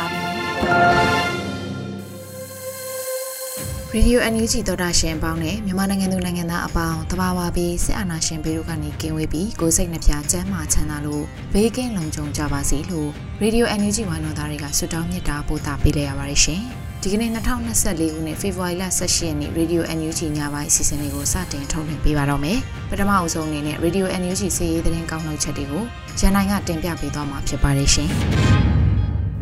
[3.95, 13.09] ရေဒီယို NUG သောတာရှင်အပေါင်းနဲ့မြန်မာနိုင်ငံသူနိုင်ငံသားအပေါင်းတဘာဝပြီးစစ်အာဏာရှင်ဘေးတို့ကနေကင်းဝေးပြီးကိုယ်စိတ်နှပြချမ်းမာချမ်းသာလို့ဘေးကင်းလုံခြုံကြပါစေလို့
[13.41, 16.61] ရေဒီယို NUG ဝိုင်းတော်သားတွေကဆုတောင်းမြတ်တာပို့တာပေးလိုက်ရပါတယ်ရှင်
[17.01, 22.59] ဒီကနေ့2024ခုနှစ်ဖေဖော်ဝါရီလ18ရက်နေ့ရေဒီယို NUG ညပိုင်းအစီအစဉ်လေးကိုစတင်ထုတ်လွှင့်ပေးပါတော့မယ်
[22.89, 25.83] ပထမအဆုံးအနေနဲ့ရေဒီယို NUG စီးရီးသတင်းကောင်းနှုတ်ချက်တွေကို
[26.19, 28.80] ရန်နိုင်ကတင်ပြပေးသွားမှာဖြစ်ပါတယ်ရှင်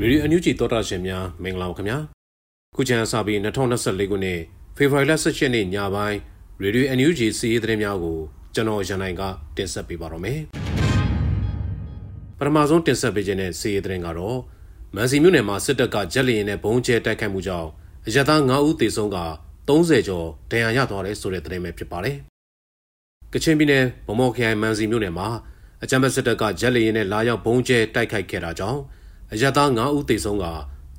[0.02, 1.98] ရေဒီယိုအန်ယူဂျီတောတာရှင်များမင်္ဂလာပါခင်ဗျာ
[2.76, 4.40] ခုချမ်းအစပြီး2024ခုနှစ်
[4.76, 6.18] ဖေဖော်ဝါရီလ17ရက်နေ့ညပိုင်း
[6.62, 8.18] ရေဒီယိုအန်ယူဂျီစီးရီးသတင်းများကို
[8.54, 9.22] ကျွန်တော်ရန်နိုင်က
[9.58, 10.40] တင်ဆက်ပေးပါတော့မယ်
[12.38, 14.40] ပထမဆုံးတင်ဆက်ပေးခြင်းတဲ့စီးရီးသတင်းကတော့
[14.96, 17.70] မန်စီမြို့နယ်မှာစစ်တပ်ကဂျက်လီရင်နဲ့ဘုံကျဲတိုက်ခိုက်မှုကြောင့်
[18.08, 19.18] အရသား9ဦးသေဆုံးက
[19.68, 22.18] 30ကျော်ဒဏ်ရာရသွားတယ်ဆိုတဲ့သတင်းပဲဖြစ်ပါတယ်
[23.34, 25.28] ကချင်ပြည်နယ်ဗမော်ခရိုင်မန်စီမြို့နယ်မှာ
[25.84, 28.82] အကြမ်းဖက်စစ်တပ်ကဂျက်လီရင်နဲ့လာရောက်ဘုံကျဲတိုက်ခိုက်ခဲ့တာကြောင့်
[29.34, 30.46] အရသား9ဦးသေဆုံးက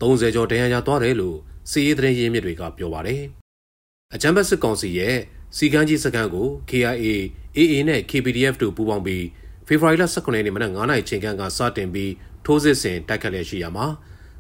[0.01, 1.37] 30ကျော်ဒဏ်ရာရသွားတယ်လို့
[1.71, 3.23] စီးရေးသတင်းရင်းမြစ်တွေကပြောပါတယ်။
[4.15, 5.17] အကြမ်းဖက်စစ်ကောင်စီရဲ့
[5.57, 7.07] စီကန်းကြီးစခန်းကို KIA,
[7.57, 9.25] AA နဲ့ KPDF တို့ပူးပေါင်းပြီး
[9.67, 12.13] ဖေဖော်ဝါရီလ18ရက်နေ့မနက်9:00နာရီချိန်ခန့်ကစတင်ပြီး
[12.45, 13.87] ထိုးစစ်ဆင်တိုက်ခတ်လျက်ရှိရမှာ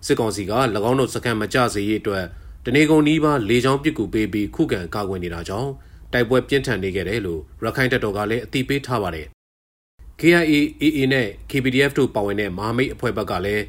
[0.07, 0.53] စစ်ကောင်စီက၎
[0.91, 2.25] င်းတို့စခန်းမကျစေရေးအတွက်
[2.65, 5.71] တနေကုန်နီးပါးလေကြောင်းပစ်ကူပေးပြီးခုခံကာကွယ်နေတာကြောင့်
[6.13, 9.27] တိုက်ပွဲပြင်းထန်နေခဲ့တယ်လို့ရခိုင်တပ်တော်ကလည်းအသိပေးထားပါတယ်။
[10.21, 13.65] KIA, AA နဲ့ KPDF တို့ပါဝင်တဲ့မဟာမိတ်အဖွဲ့ဘက်ကလည်း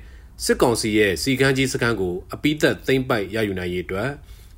[0.45, 4.09] စစ်ကောင်စီရဲ့စီကန်းကြီးစခန်းကိုအပိသက်သိမ့်ပိုက်ရယူနိုင်ရေးအတွက်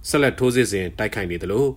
[0.10, 1.70] ဆက်လက်ထိုးစစ်ဆင်တိုက်ခိုက်နေတယ်လို့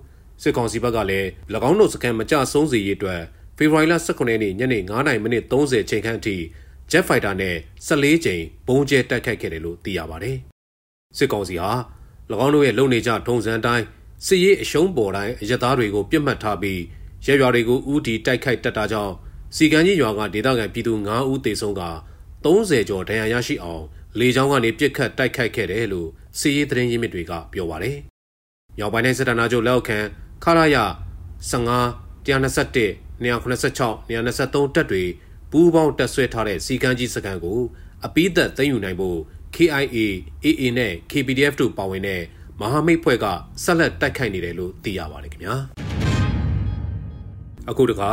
[0.43, 1.29] စစ်ကောင်စီဘက်ကလည်း၎
[1.69, 3.21] င်းတို့စခန်းမကြဆုံးစေရေးအတွက်
[3.57, 6.37] ဖေဖော်ဝါရီလ18ရက်နေ့ညနေ9:30မိနစ်30ချိန်ခန့်အထိ
[6.91, 7.57] Jet Fighter နဲ့
[7.89, 10.37] 14ကြိမ်ဘုံကျဲတိုက်ခိုက်ခဲ့တယ်လို့သိရပါတယ်။
[11.17, 11.71] စစ်ကောင်စီဟာ၎
[12.45, 13.85] င်းတို့ရဲ့လုံနေကြထုံစံတိုင်း
[14.27, 16.81] စစ်ရေးအရှုံးပေါ်တိုင်းအရသားတွေကိုပြစ်မှတ်ထားပြီး
[17.27, 19.15] ရဲရွာတွေကိုဥတီတိုက်ခိုက်တတ်တာကြောင့်
[19.57, 21.85] စီကန်းကြီးရွာကဒေသခံပြည်သူ9ဦးသေဆုံးက
[22.45, 23.85] 30ကျော်ဒဏ်ရာရရှိအောင်
[24.19, 27.97] လေကြောင်းကနေပြစ်ခတ်တိုက်ခိုက်ခဲ့တယ်လို့စီးရေးသတင်းရင်းမြစ်တွေကပြောပါတယ်။
[28.77, 29.99] မြောက်ပိုင်းတိုင်းစစ်တပ်နာချုပ်လက်အောက်ခံ
[30.45, 30.77] ခလာရ
[31.51, 31.81] 15
[32.27, 35.05] 121 296 223တပ်တွေ
[35.51, 37.61] ပူးပေါင်းတပ်ဆွဲထားတဲ့စီကန်းကြီးစခန်းကို
[38.05, 39.19] အပိသက်သိမ်းယူနိုင်ဖို့
[39.57, 39.99] KIA,
[40.45, 42.23] AA နဲ့ KPDF တို့ပါဝင်တဲ့
[42.61, 43.27] မဟာမိတ်ဖွဲ့က
[43.65, 45.55] ဆက်လက်တိုက်ခိုက်နေတယ်လို့သိရပါတယ်ခင်ဗျာ။
[47.71, 48.11] အခုတခါ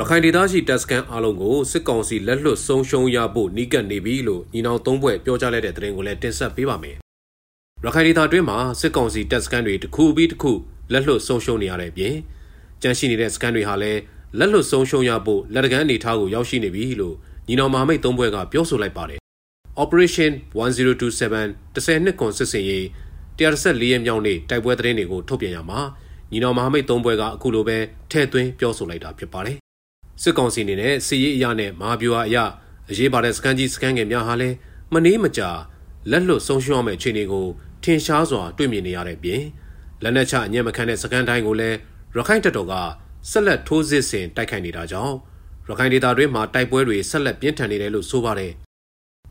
[0.00, 6.96] ရခိုင်ဒေသရှိတပ်စခန်းအလုံးကိုစစ်ကောင်စီလက်လွတ်ဆုံးရှုံးရဖို့နှီးကပ်နေပြီလို့ညီနောင်သုံးဘွဲ့ပြောကြားလိုက်တဲ့သတင်းကိုလည်းတင်ဆက်ပေးပါမယ်။
[7.84, 10.52] ရခိုင်ဒေသအတွင်းမှာစစ်ကောင်စီတပ်စခန်းတွေတစ်ခုပြီးတစ်ခု
[10.92, 12.14] လက်လွတ်ဆုံးရှုံးနေရတဲ့အပြင်
[12.82, 14.00] ကြန့်ရှိနေတဲ့စခန်းတွေဟာလည်း
[14.38, 17.14] လက်လွတ်ဆုံးရှုံးရဖို့လက်တကမ်းအနေထားကိုရောက်ရှိနေပြီလို့
[17.48, 19.20] ညီနောင်မဟာမိတ်သုံးဘွဲ့ကပြောဆိုလိုက်ပါတယ်။
[19.82, 22.84] Operation 1027တစ်ဆယ်နှစ်ခွန်စစ်စင်ရေး
[23.38, 25.80] 114ရက်မြောက်နေ့တိုက်ပွဲသတင်းတွေကိုထုတ်ပြန်ရမှာ
[26.32, 27.76] ညီနောင်မဟာမိတ်သုံးဘွဲ့ကအခုလိုပဲ
[28.10, 29.58] ထဲ့သွင်းပြောဆိုလိုက်တာဖြစ်ပါတယ်
[30.22, 32.44] စစ်ကောင်စီအနေနဲ့စီရေးအရာနဲ့မဟာဗျူဟာအရာ
[32.90, 34.56] အရေးပါတဲ့စကန်ကြီးစကန်ငယ်များဟာလည်း
[34.92, 35.50] မနှေးမကြာ
[36.10, 37.46] လက်လွတ်ဆုံးရှုံးရမယ့်အခြေအနေကို
[37.84, 39.42] ထင်ရှားစွာတွေ့မြင်နေရတဲ့ပြင်
[40.02, 41.76] လက်နက်ချအညံ့မခံတဲ့စကန်တိုင်းကိုလည်း
[42.16, 42.74] ရခိုင်တပ်တော်က
[43.30, 45.14] ဆက်လက်ထိုးစစ်ဆင်တိုက်ခိုက်နေတာကြောင့်
[45.68, 48.52] ရခိုင်ဒေသတွင်းမှာတိုက်ပွဲတွေဆက်လက်ပြင်းထန်နေတယ်လို့ဆိုပါတယ်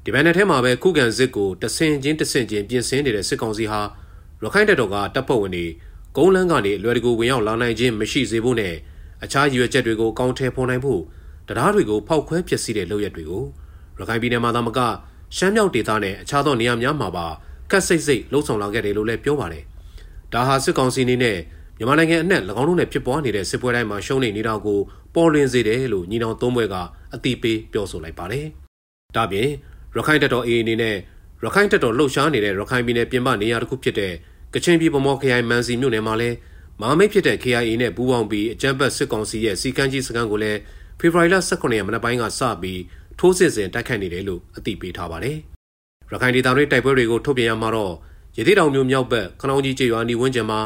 [0.04, 3.81] ဒီဘက်နဲ့ထဲမှာပဲခုခံစစ်ကိုတဆင်ချင်းတဆင်ချင်းပြင်ဆင်နေတဲ့စစ်ကောင်စီဟာ
[4.44, 5.66] ရခိုင်တပ်တော်ကတပ်ဖွဲ့ဝင်တွေ
[6.18, 8.75] ကုန်းလန်းကနေအလွယ်တကူဝင်ရောက်လာနိုင်ခြင်းမရှိစေဖို့နဲ့
[9.24, 11.02] အခြားရည်ရွယ်ချက်တွေကိုကောင်းထည်ဖော်နိုင်ဖို့
[11.48, 13.44] တရားတွေကိုဖောက်ခွဲဖျက်ဆီးတဲ့လုပ်ရက်တွေကို
[14.00, 14.80] ရခိုင်ပြည်နယ်မှာသာမက
[15.36, 17.28] ရှမ်းမြောက်ဒေသနဲ့အခြားသောနေရာများမှာပါ
[17.72, 19.64] ကတ်စိတ်စိတ်လှုံ့ဆော်လာခဲ့တယ်လို့လည်းပြောပါတယ်။
[20.34, 21.38] ဒါဟာစစ်ကောင်စီအနေနဲ့
[21.78, 24.80] မြန်မာနိုင်ငံအနှံ့၎င်းတို့နဲ့ဖြစ်ပွားနေတဲ့စစ်ပွဲတိုင်းမှာရှုံးနေနေတာကို
[25.16, 26.75] ပေါ်လွင်စေတယ်လို့ညီနောင်သုံးဘွဲက
[27.14, 28.46] အတိပေးပြောဆိုလိုက်ပါတယ်။
[29.16, 29.50] ဒါပြင်
[29.96, 30.96] ရခိုင်တပ်တော် AA အနေနဲ့
[31.44, 34.14] ရခိုင်တပ်တော်လှုပ်ရှားနေတဲ့ရခိုင်ပြည်နယ်ပြင်ပနေရာတစ်ခုဖြစ်တဲ့
[34.54, 36.36] ကချင်ပြည်ဗမော်ခရိုင်မန်စီမြို့နယ်မှာလည်း
[36.81, 40.59] မဟာမိတ်ဖြစ်တဲ့ KIA နဲ့ပူးပေါင်းပြီးအကြမ်းဖက်စစ်ကောင်စီရဲ့စီကန်းကြီးစခန်းကိုလည်း
[41.00, 42.81] ဖေဖော်ဝါရီလ18ရက်မနက်ပိုင်းကစပြီး
[43.19, 45.38] ထိုးစစ်ဆင်တိုက်ခိုက်နေတယ်လို့အသိပေးထားပါတယ်
[46.12, 47.94] ရခိုင်ဒေသတွင်းတိုက်ပွဲတွေကိုထုတ်ပြန်ရမှာတော့
[48.38, 50.59] ရသေးတောင်မြို့မြောက်ဘက်ခနောင်းကြီးကျေးရွာနီဝန်းကျင်မှာ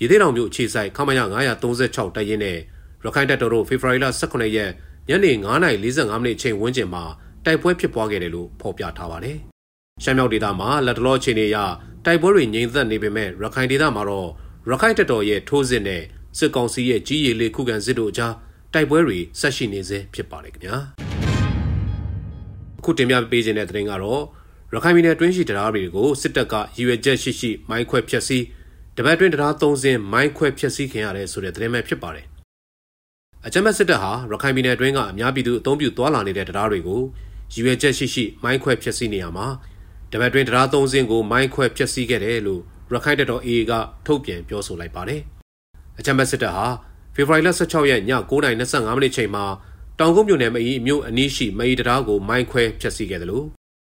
[0.00, 1.20] ရသေးတောင်မြို့အခြေဆိုင်ခမရ
[1.64, 2.58] 936တိုက်ရင်နဲ့
[3.04, 4.70] ရခိုင်တပ်တော်တို့ဖေဖော်ဝါရီလ18ရက်
[5.08, 7.04] ညနေ9:45မိနစ်အချိန်ဝန်းကျင်မှာ
[7.44, 9.36] တိုက်ပွဲဖြစ်ပွားခဲ့တယ်လို့ဖော်ပြထားပါတယ်။
[10.02, 11.56] ရှမ်းမြောက်ဒေသမှာလက်တလောအခြေအနေအရ
[12.04, 14.28] တိုက်ပွဲတွေငြိမ်သက်နေပေမဲ့ရခိုင်ဒေသမှာတော့
[14.70, 16.02] ရခိုင်တပ်တော်ရဲ့ထိုးစစ်နဲ့
[16.38, 18.34] စစ်ကောင်စီရဲ့ကြီးရည်လေးခုခံစစ်တို့အကြား
[18.72, 20.76] တိုက်ပွဲတွေဆက်ရှိနေစေဖြစ်ပါတယ်ခင်ဗျာ။
[22.78, 24.22] အခုတင်ပြပေးခြင်းတဲ့သတင်းကတော့
[24.74, 28.44] ရခိုင်ပြည်နယ်တွင်းရှိတရားတွေကိုစစ်တပ်ကရည်ရွယ်ချက်ရှိရှိမိုင်းခွဲဖျက်ဆီး
[28.96, 32.26] တပတ်တွင်းတရားသုံးစင်းမိုင်းခွဲဖျက်ဆီးခင်ရတယ်ဆိုတဲ့သတင်းပဲဖြစ်ပါတယ်။
[33.46, 37.00] အကြမ်းဖက်စစ်တပ်ဟာရခိုင်ပြည်နယ်တွင်းကအများပြည်သူအုံပြုသွားလာနေတဲ့တရားတွေကို
[37.52, 39.46] ရည်ရွယ်ချက်ရှိရှိမိုင်းခွဲဖျက်ဆီးနေရမှာ
[40.12, 42.62] တပတ်တွင်းတရားသုံးစင်းကိုမိုင်းခွဲဖျက်ဆီးခဲ့တယ်လို့
[42.92, 43.72] ရခိုင်တပ်တော် AA က
[44.06, 45.20] ထုတ်ပြန်ပြောဆိုလိုက်ပါတယ်။
[45.98, 46.66] အကြမ်းဖက်စစ်တပ်ဟာ
[47.14, 49.44] ဖေဖော်ဝါရီလ16ရက်ည9:25မိနစ်ချိန်မှာ
[49.98, 53.46] တောင်ကုန်းမြို့နယ်မအီမြို့အနီးရှိမအီတရားကိုမိုင်းခွဲဖျက်ဆီးခဲ့တယ်လို့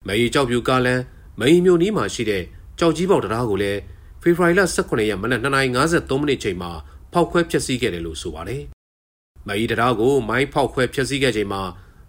[0.08, 1.02] မအီကြောက်ပြူကားလန်း
[1.40, 2.44] မအီမြို့နီးမှာရှိတဲ့
[2.80, 3.80] ကြောက်ကြီးပေါက်တရားကိုလည်း
[4.22, 6.72] ဖေဖော်ဝါရီလ18ရက်မနက်2:53မိနစ်ချိန်မှာ
[7.14, 8.64] ဖောက်ခွဲဖျက်ဆီးခဲ့တယ်လို့ဆိုပါတယ်။
[9.48, 11.62] မအီတရားကိုမိုင်းဖောက်ခွဲဖျက်ဆီးခဲ့ချိန်မှာ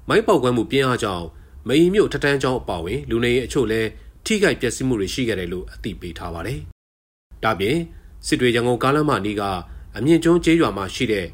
[0.09, 1.27] မိုင်းပေါက်ကွဲမှုပြင်းအားကြောင့်
[1.69, 3.89] မအီမြို့ထထန်းကျောင်းအပါဝင်လူနေအချို့လည်း
[4.27, 6.61] ထိခိုက်ပျက်စီးမှုတွေရှိခဲ့တယ်လို့အသိပေးထားပါတယ်။
[7.45, 7.77] ဒါပြင်
[8.27, 9.43] စစ်တွေရန်ကုန်ကားလမ်းမနီးက
[9.97, 11.27] အမြင့်ကျွန်းကျေးရွာမှာရှိတဲ့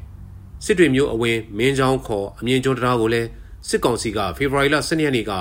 [0.65, 3.27] စစ်တွေမျိုးအဝင်မင်းချောင်းခေါ်အမြင့်ကျွန်းတရားကိုလည်း
[3.67, 5.31] စစ်ကောင်စီကဖေဖော်ဝါရီလ12ရက်နေ့က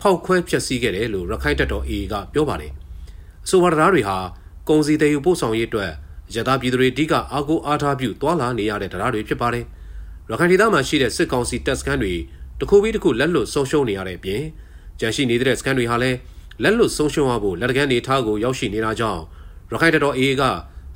[0.00, 2.72] ဖောက်ခွဲဖျက်ဆီးခဲ့တယ်လို့ရခိုင်တပ်တော် AA ကပြောပါတယ်။
[3.44, 4.16] အဆိုပါတရားတွေဟာ
[4.68, 5.90] ကုံစီတည်ယူပို့ဆောင်ရေးအတွက်
[6.34, 9.64] ရတာပြည်သူတွေအဓိကအားကိုးအားထားပြုသွာလာနေရတဲ့တရားတွေဖြစ်ပါတယ်။
[10.30, 12.14] ရခိုင်ဒေသမှာရှိတဲ့စစ်ကောင်စီတပ်စခန်းတွေ
[12.58, 14.42] တစ်ခုပြီးတစ်ခုလက်လွတ်ဆုံးရှုံးနေရတဲ့အပြင်
[15.00, 16.18] ကြန့်ရှိနေတဲ့စခန်းတွေဟာလည်း
[16.62, 19.22] လက်လွတ်ဆုံးရှုံးရဖို့လက်တကန်းနေထားကိုရောက်ရှိနေတာကြောင့်
[19.72, 20.42] ရခိုင်တပ်တော် AA က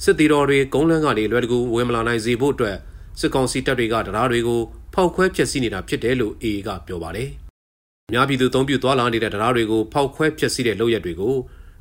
[0.04, 2.76] စစ်တီတော်တွေကုန်းလန်းကနေလွယ်တကူဝင်မလာနိုင်စေဖို့အတွက်
[3.20, 4.60] စစ်ကောင်စီတပ်တွေကတရားတွေကို
[4.94, 7.28] ဖောက်ခွဲဖျက်ဆီးနေတာဖြစ်တယ်လို့ AA ကပြောပါတယ်။
[8.12, 11.34] များပြည်သူသုံးပြုသွားလာနေတဲ့တရားတွေကိုဖောက်ခွဲဖျက်ဆီးတဲ့လုပ်ရက်တွေကို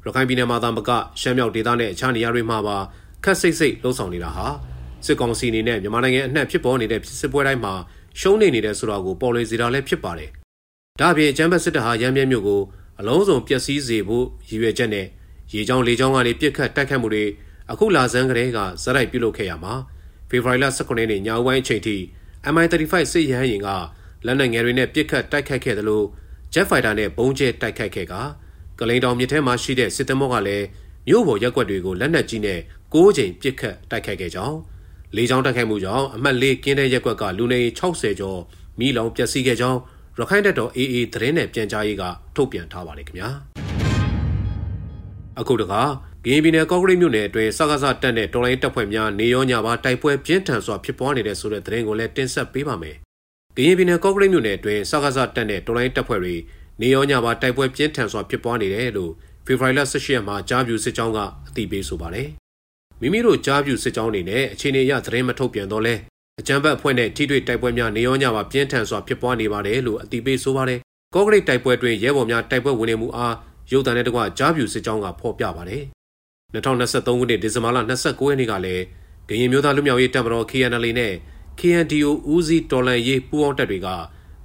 [0.06, 0.90] ရခိုင်ပြည်နယ်မှာသာမက
[1.22, 2.78] ရှမ်းမြောက်ဒေသနဲ့အခြားနေရာတွေမှာပါ
[3.24, 4.46] ခက်စိတ်စိတ်လှုံ့ဆော်နေတာဟာ
[5.06, 7.74] စစ်ကောင်စီအနေနဲ့မြန်မာနိုင်ငံအနှံ့ဖြစ်ပေါ်နေတဲ့စစ်ပွဲတိုင်းမှာ
[8.20, 10.30] ရှုံးနေနေတဲ့ဆိုတာကိုပေါ်လွင်စေတာလည်းဖြစ်ပါတယ်။
[11.00, 12.62] ဒါ့အပြင်အကြမ်းဖက်စစ်တပ်ဟာရမ်းမြဲမြို့ကို
[13.00, 15.08] အလုံးစုံပျက်စီးစေဖို့ရည်ရွယ်ချက်နဲ့
[15.54, 17.26] ရေချောင်းလေချောင်းကနေပြစ်ခတ်တိုက်ခတ်မှုတွေ
[17.72, 19.74] အခုလာဇန်းကလေးကဇက်ရိုက်ပြုလုပ်ခဲ့ရမှာ
[20.30, 21.96] ဖေဖော်ဝါရီလ18ရက်နေ့ညဝိုင်းအချိန်ထိ
[22.54, 23.70] MI35 စစ်ရဟန်းရင်က
[24.26, 26.06] လက်နက်ငယ်တွေနဲ့ပစ်ခတ်တိုက်ခတ်ခဲ့တယ်လို့
[26.54, 28.14] Jet Fighter နဲ့ဘုံကျဲတိုက်ခတ်ခဲ့က
[28.80, 30.66] ကလိန်တောင်မြစ်ထဲမှာရှိတဲ့စစ်တမောကလည်း
[31.08, 32.60] မြို့ပေါ်ရက်ွက်တွေကိုလက်နက်ကြီးနဲ့
[32.94, 34.58] ၉ချိန်ပစ်ခတ်တိုက်ခတ်ခဲ့ကြောင်း
[35.16, 38.40] လေးချောင်းတိုက်ခိုက်မှုကြောင့်အမှတ်၄ကင်းတဲ့ရက်ွက်ကလူနေ60ကျော်
[38.80, 39.80] မိလောင်ပျက်စီးခဲ့ကြောင်း
[40.18, 42.04] ရခိုင်တပ်တော် AA သတင်းနဲ့ပြန်ကြားရေးက
[42.36, 43.65] ထုတ်ပြန်ထားပါတယ်ခင်ဗျာ
[45.40, 45.82] အခုတခါ
[46.26, 52.96] ကရင်ပြည်နယ်ကော့ကရိတ်မြို့နယ်အတွင်းစကားစတက်တဲ့တော်လိုင်းတပ်ဖွဲ့များနေရောညပါတိုက်ပွဲပြင်းထန်စွာဖြစ်ပွားနေတဲ့ဆိုတဲ့သတင်းကိုလည်းတင်ဆက်ပေးပါမယ်။
[53.56, 56.36] ကရင်ပြည်နယ်ကော့ကရိတ်မြို့နယ်အတွင်းစကားစတက်တဲ့တော်လိုင်းတပ်ဖွဲ့တွေ
[56.82, 59.12] နေရောညပါတိုက်ပွဲပြင်းထန်စွာဖြစ်ပွားနေတယ်လို့
[59.46, 62.28] ဖေဖော်ဝါရီလ18ရက်မှာကြားပြူစစ်ကြောင်းကအသိပေးဆိုပါတယ်။
[63.02, 65.96] မိမိတို့ကြားပြူစစ်ကြောင်းတွေနဲ့အခြေအနေအရသတင်းမထုတ်ပြန်တော့လဲ
[66.40, 70.80] အကြံဖတ်အဖွဲ့နဲ့ထိတွေ့တိုက်ပွဲများနေရောညပါပြင်းထန်စွာဖြစ်ပွားနေပါတယ်လို့အသိပေးဆိုပါတယ်။
[71.16, 73.36] ကော့ကရိတ်တိုက်ပွဲတွင်ရဲဘော်များတိုက်ပွဲဝင်နေမှုအား
[73.72, 75.84] ရုပ်သံနဲ့တကွကြားပြူစစ်ကြောင်းကဖော်ပြပါတယ်
[76.54, 78.84] 2023ခုနှစ်ဒီဇင်ဘာလ29ရက်နေ့ကလည်း
[79.30, 81.14] ကရင်မျိုးသားလူမျိုးရေးတပ်မတော် KNL နဲ့
[81.60, 83.88] KNDO ဦးစီးတော်လှန်ရေးပူးပေါင်းတပ်တွေက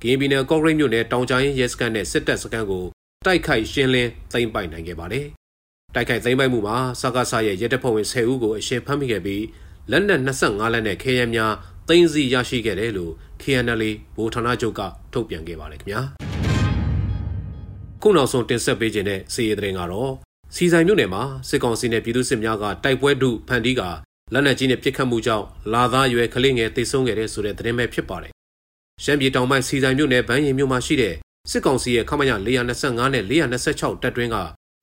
[0.03, 2.85] ကရင်ပြည်နယ်ကော့ဂရိတ်မြို့နယ်တောင်ကြားရင်ရဲစခန်းနဲ့စစ်တပ်စခန်းကို
[3.27, 5.27] တိုက်ခိုက်ရှင်းလင်းသိမ်းပိုက်နိုင်ခဲ့ပါတယ်။
[5.95, 9.45] တိုက်ခိုက်သိမ်းပိုက်မှုမှာစကားဆရဲ့ရဲတပ်ဖွဲ့ဝင်10ဦးကိုအရှင်ဖမ်းမိခဲ့ပြီး
[9.91, 11.53] လက်နက်25လက်နဲ့ခဲယမ်းများ
[11.89, 13.83] သိမ်းဆည်းရရှိခဲ့တယ်လို့ KNL
[14.17, 14.81] ဗိုလ်ဌာနချုပ်က
[15.13, 16.03] ထုတ်ပြန်ခဲ့ပါတယ်ခင်ဗျာ။
[18.03, 20.13] ခုနောက်ဆုံးတင်ဆက်ပေးခြင်းတဲ့စီးရီးသတင်းကတော့
[20.55, 23.83] စီဆိုင်မြို့နယ်မှာစစ်ကောင်စီနဲ့ပြည်သူစစ်များကတိုက်ပွဲဒုဖန်တီးက
[24.33, 28.33] လက်နက်ကြီးနဲ့ပစ်ခတ်မှုကြောင့်လာသားရွယ်ကလေးငယ်တိတ်ဆုံးခဲ့တဲ့ဆိုတဲ့သတင်းပဲဖြစ်ပါတယ်။
[29.03, 31.15] ရှမ်းပြည်တောင်ပိုင်းစီဆိုင်မြို့နယ်ဗန်းရင်မြို့မှာရှိတဲ့
[31.51, 32.33] စစ်ကောင်စီရဲ့ခမရ
[32.77, 34.37] 425နဲ့426တပ်တွင်းက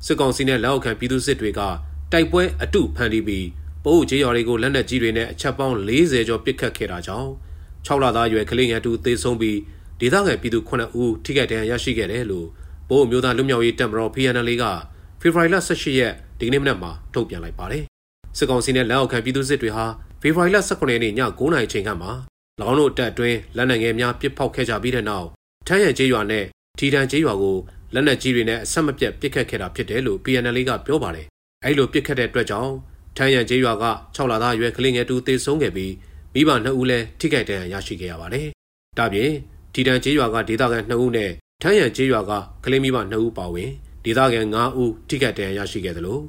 [0.05, 1.62] စစ်ကောင်စီနဲ့လက်အောက်ခံပြည်သူစစ်တွေက
[2.12, 3.47] တိုက်ပွဲအတုဖန်တီးပြီး
[3.86, 7.29] ပို့ကျေးရွာတွေကိုလက်နက်ကြီးတွေနဲ့အချက်ပေါင်း40ကျော်ပစ်ခတ်ခဲ့တာကြောင့်
[7.86, 9.57] 6လသားရွယ်ကလေးငယ်တူသေဆုံးပြီး
[10.00, 12.47] ဒေသခံပြည်သူ9ဦးထိခိုက်ဒဏ်ရာရရှိခဲ့တယ်လို့
[12.89, 14.63] ပို့မျိုးသားလူမျိုးရေးတပ်မတော် PNL က
[15.22, 17.84] ဖေဖော်ဝါရီလ18ရက်ဒီကနေ့မနက်မှာထုတ်ပြန်လိုက်ပါတယ်။
[18.38, 19.86] စစ်ကောင်စီနဲ့လက်အောက်ခံပြည်သူစစ်တွေဟာ
[20.22, 22.12] ဖေဖော်ဝါရီလ18ရက်နေ့ည9:00နာရီချိန်ခန့်မှာ၎
[22.72, 25.27] င်းတို့တပ်အတွင်းလက်နက်ငယ်များပစ်ဖောက်ခဲ့ကြပြီးတဲ့နောက်
[25.67, 26.46] ထမ်းရံကျေးရွာနဲ့
[26.79, 27.58] ထီတန်ကျေးရွာကို
[27.94, 31.27] လက်နက်ကြီးတွေနဲ့အဆက်မပြတ်ပစ်ခတ်ခဲ့တာဖြစ်တယ်လို့ PNL ကပြောပါတယ်။
[31.63, 32.74] အဲဒီလိုပစ်ခတ်တဲ့အတွက်ကြောင့်
[33.17, 35.94] ထမ်းရံကျေးရွာက6လသားအရွယ်ကလေးငယ်တူသေဆုံးခဲ့ပြီး
[36.34, 38.48] မိဘ2ဦးလည်းထိခိုက်ဒဏ်ရာရရှိခဲ့ရပါတယ်။
[38.98, 39.32] ဒါပြင်
[39.74, 42.31] ထီတန်ကျေးရွာကဒေသခံ2ဦးနဲ့ ထမ်းရံကျေးရွာက
[42.63, 43.71] ကလေးမိဘ2ဦးပါဝင်
[44.05, 46.21] ဒေသခံ9ဦးထိခိုက်ဒဏ်ရာရရှိခဲ့တယ်လို့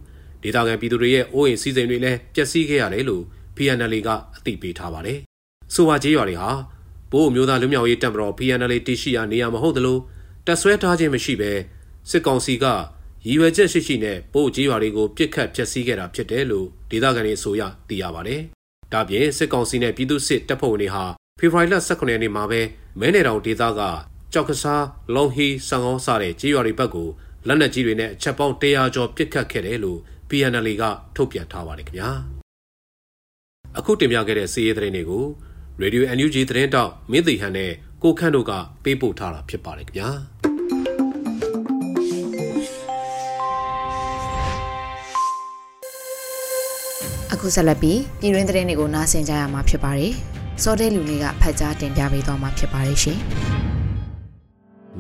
[0.42, 3.22] ဒေသခံပြည်သူတွေရဲ့အိုးအိမ်စီးစိမ်တွေလည်းပျက်စီးခဲ့ရတယ်လို့
[3.56, 5.18] PNL ကအသိပေးထားပါတယ်။
[5.74, 6.50] ဆိုပါကြေးရွာတွေဟာ
[7.12, 9.98] ဘိုးမျိုးသားလူမျိုးရေးတပ်မတော် PNL တရှိရာနေရာမဟုတ်သလို
[10.46, 11.52] တက်ဆွဲထားခြင်းမရှိဘဲ
[12.10, 12.70] စစ်ကောင်စီကရ
[13.26, 18.40] ရည်ရွယ်ချက်ရှိရှိနဲ့ပို့ကြီးရွာတွေကိုပြစ်ခတ်ဖျက်ဆီးခဲ့တာဖြစ်တယ်လို့ဒေသခံတွေဆိုရသိရပါတယ်။
[18.92, 21.04] ဒါပြင်စစ်ကောင်စီနဲ့ပြည်သူ့စစ်တပ်ဖွဲ့ဝင်တွေဟာ
[21.38, 22.60] ဖေဖော်ဝါရီလ18ရက်နေ့မှာပဲ
[23.00, 23.80] မဲနယ်တောင်ဒေသက
[24.32, 27.08] ကြောက်ကစားလုံဟီစံကောစတဲ့ကြေးရွာတွေဘက်ကို
[27.46, 30.84] လက်နက်ကြီးတွေနဲ့အချက်ပေါင်း100ကျော်ပစ်ခတ်ခဲ့တယ်လို့ PNL က
[31.16, 32.10] ထုတ်ပြန်ထားပါတယ်ခင်ဗျာ
[33.78, 35.24] အခုတင်ပြခဲ့တဲ့စီးရဲသတင်းတွေကို
[35.82, 38.52] Radio NUG သတင်းတောက်မင်းသိဟန်နဲ့ကိုခန့်တို့က
[38.84, 40.10] ပေးပို့ထားတာဖြစ်ပါတယ်ခင်ဗျာ
[47.32, 50.12] အခုဆက်လက်ပြီးပြည်တွင်းသတင်းတွေကိုနားဆင်ကြရမှာဖြစ်ပါတယ်
[50.62, 53.20] စောတဲလူတွေကဖတ်ကြားတင်ပြပေးသွားမှာဖြစ်ပါတယ်ရှင်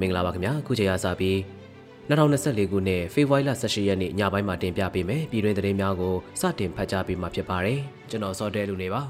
[0.00, 1.36] မင်္ဂလာပါခင်ဗျာခုချိန်ရစပြီး
[2.08, 9.02] 2024ခုနှစ်ဖေဖော်ဝါရီလ18ရက်နေ့ညပိုင်းမှာတင်ပြပေးမယ်ပြည်တွင်းသတင်းများကိုစတင်ဖတ်ကြားပေးမှာဖြစ်ပါတယ်ကျွန်တော်စောတဲလူနေပါ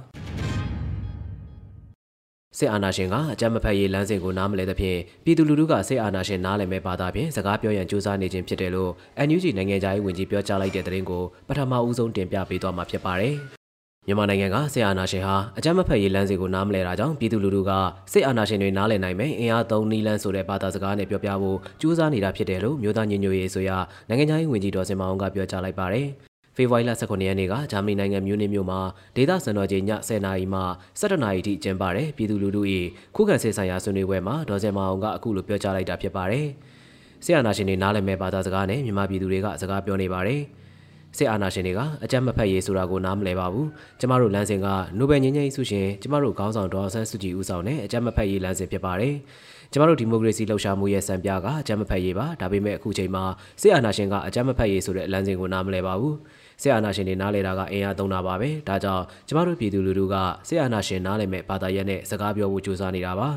[2.59, 8.93] စစ်အာဏာရှင်ကအကြမ်းမဖက်ရေးလမ်းစဉ်ကိုနားမလဲသဖြင့်ပြည်သူလူထုကစစ်အာဏာရှင်နားလည်မဲ့ဘာသာဖြင့်စကားပြောရန်ကြိုးစားနေခြင်းဖြစ်တယ်လို့
[9.27, 13.58] NUG နိုင်ငံသားရေးဝန်ကြီးပြောကြားလိုက်တဲ့သတင်းကိုပထမဦးဆုံးတင်ပြပေးသွားမှာဖြစ်ပါတယ်
[14.09, 17.71] မြန်မာနိုင်ငံကစစ်အာဏာရှင်ဟာအကြမ်းမဖက်ရေးလမ်းစဉ်ကိုနားမလဲတာကြောင့်ပြည်သူလူထုက
[18.13, 23.71] စစ်အာဏာရှင်တွေနားလည်နိုင်မယ်အင်အားသုံးနီးလန်းဆိုတဲ့ဘာသာစကားနဲ့ပြောပြဖို့ကြိုးစားနေတာဖြစ်တယ်လို့မြို့သားညညရေးဆိုရ
[24.09, 26.07] နိုင်ငံသားဝန်ကြီးဒေါ်စင်မအောင်ကပြောကြားလိုက်ပါတယ်။
[26.57, 28.81] ဖေဖော်ဝါရီလ18ရက်နေ့ကဂျာမနီနိုင်ငံမြူးနစ်မြို့မှာ
[29.17, 30.61] ဒေသစံတော်ချိန်ည10:00နာရီမှ
[31.01, 32.63] 17:00နာရီထိကျင်းပတဲ့ပြည်သူလူထု၏
[33.17, 36.47] ခုခံစစ်ဆိုင်ရာဆွေးနွေးပွဲမှာဒေါ်စင်မအောင်ကအခုလိုပြောကြားလိုက်တာဖြစ်ပါတယ်။
[37.25, 40.43] ဆရာနာရှင်တွေနားလည်မဲ့ဘာသာစကားနဲ့မြန်မာပြည်သူတွေကစကားပြောနေပါတယ်။
[41.19, 43.69] စစ်အာဏာရှင်တွေကအကြမ်းမဖက်ရေးဆိုတာကိုနားမလည်ပါဘူး
[44.01, 44.67] ကျမတို့လမ်းစဉ်က
[44.99, 49.15] နိုဘယ်ငြိမ်းချမ်းရေးဆုရှင်ကျမတို့ခေါင်းဆောင်ဒေါ်ဆန်းစုကြည်ဦးဆောင်တဲ့အကြမ်းမဖက်ရေးလမ်းစဉ်ဖြစ်ပါတယ်
[49.73, 53.25] ကျမတို့ဒီမိုကရေစီလှုပ်ရှားမှုရဲ့စံပြကအကြမ်းမဖက်ရေးပါဒါပေမဲ့အခုချိန်မှာ
[53.63, 56.17] စစ်အာဏာရှင်ကအကြမ်းမဖက်ရေးဆိုတဲ့လမ်းစဉ်ကိုနားမလည်ပါဘူး
[56.63, 60.15] စစ်အာဏာရှင်တွေနားလေတာကအင်အားသုံးတာပါပဲဒါကြောင့်ကျမတို့ပြည်သူလူထုက
[60.49, 63.29] စစ်အာဏာရှင်နားလည်မဲ့ဘာသာရပ်နဲ့စကားပြောဖို့ကြိုးစားနေတာပါ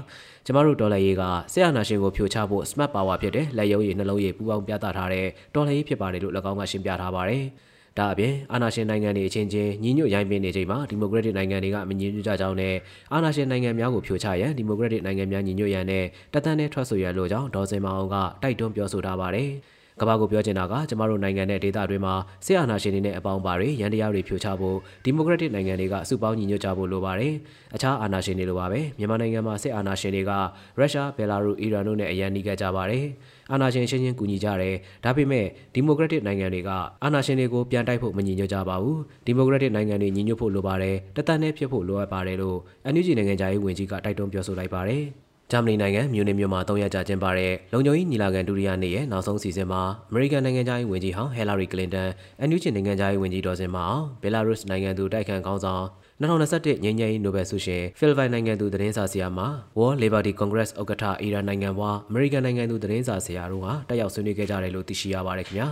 [0.45, 1.23] ကျမတို့ဒေါ်လာရေးက
[1.53, 7.45] ဆက်အာနာရှင်ကိုဖြိုချဖို့ smart power ဖြစ်တဲ့လက်ရုံးရည်နှလုံးရည်ပူပေါင်းပြသထားတဲ့ဒေါ်လာရေးဖြစ်ပါတယ်လို့၎င်းကရှင်းပြထားပါတယ်။
[7.97, 12.75] ဒါအပြင်အာဏာရှင်နိုင်ငံတွေအချင်းချင်းညီညွတ်ရိုင်းပင်းနေချိန်မှာဒီမိုကရက်တစ်နိုင်ငံတွေကမညီညွတ်ကြကြောင်းနဲ့
[13.13, 19.51] အာဏာရှင်နိုင်ငံများကိုဖြိုချရန်ဒီမိုကရက်တစ်နိုင်ငံများညီညွတ်ရန်နဲ့တသန်းနဲ့ထွက်ဆိုရန်လိုကြောင်းဒေါ်စင်မအောင်ကတိုက်တွန်းပြောဆိုထားပါတယ်။
[20.01, 22.13] ကမ္ဘာကိုပြောချင်တာကကျမတို့နိုင်ငံနဲ့ဒေသတွင်းမှာ
[22.45, 27.33] စစ်အာဏာရှင်တွေနဲ့အပေါင်းပါတွေရန်တရားတွေဖြိုချဖို့ဒီမိုကရက်တစ်နိုင်ငံတွေကစုပေါင်းညီညွတ်ကြဖို့လိုပါတယ်။
[27.75, 30.31] အခြားအာဏာရှင်တွေလိုပါပဲမြန်မာနိုင်ငံမှာစစ်အာဏာရှင်တွေက
[30.79, 33.05] ရုရှား၊ဘယ်လာရုစ်၊အီရန်တို့နဲ့အရန်နှီးခဲ့ကြပါတယ်။
[33.51, 36.69] အာဏာရှင်ချင်းချင်းကူညီကြတယ်ဒါပေမဲ့ဒီမိုကရက်တစ်နိုင်ငံတွေက
[37.03, 42.57] အာဏာရှင်တွေကိုပြန်တိုက်ဖို့မညီညွတ်ကြပါဘူးဒီမိုကရက်တစ်နိုင်ငံတွေညီညွတ်ဖို့လိုပါတယ်တသက်နဲ့ဖြစ်ဖို့လိုအပ်ပါတယ်လို့
[42.93, 45.03] NUG နိုင်ငံသားရေးဝန်ကြီးကတိုက်တွန်းပြောဆိုလိုက်ပါတယ်
[45.51, 55.83] ဂျာမနီနိုင်ငံမြူနစ်မြို့မှာ၃ရက်ကြာကျင်းပတဲ့လုံခြုံရေးညီလာခံဒုတိယနေ့ရဲ့နောက်ဆုံးစီစဉ်မှာအမေရိကန်နိုင်ငံသားရေးဝန်ကြီးဟောင်းဟဲလာရီကလင်တန်အန်ယူဂျီနိုင်ငံသားရေးဝန်ကြီးဒေါ်စင်မအောင်ဘယ်လာရုစ်နိုင်ငံသူတိုက်ခန်ကောင်းဆောင်
[56.21, 59.47] 2021ငြိမ်းချမ်းရေးနိုဘယ်ဆုရှင်ဖိလစ်ပိုင်နိုင်ငံသူသတင်းစာဆရာမှာ
[59.77, 65.67] World Liberty Congress ဥက္ကဋ္ဌအီရန်နိုင်ငံဘွားအမေရိကန်နိုင်ငံသူသတင်းစာဆရာတို့ဟာတက်ရောက်ဆွေးနွေးခဲ့ကြတယ်လို့သိရှိရပါတယ်ခင်ဗျာ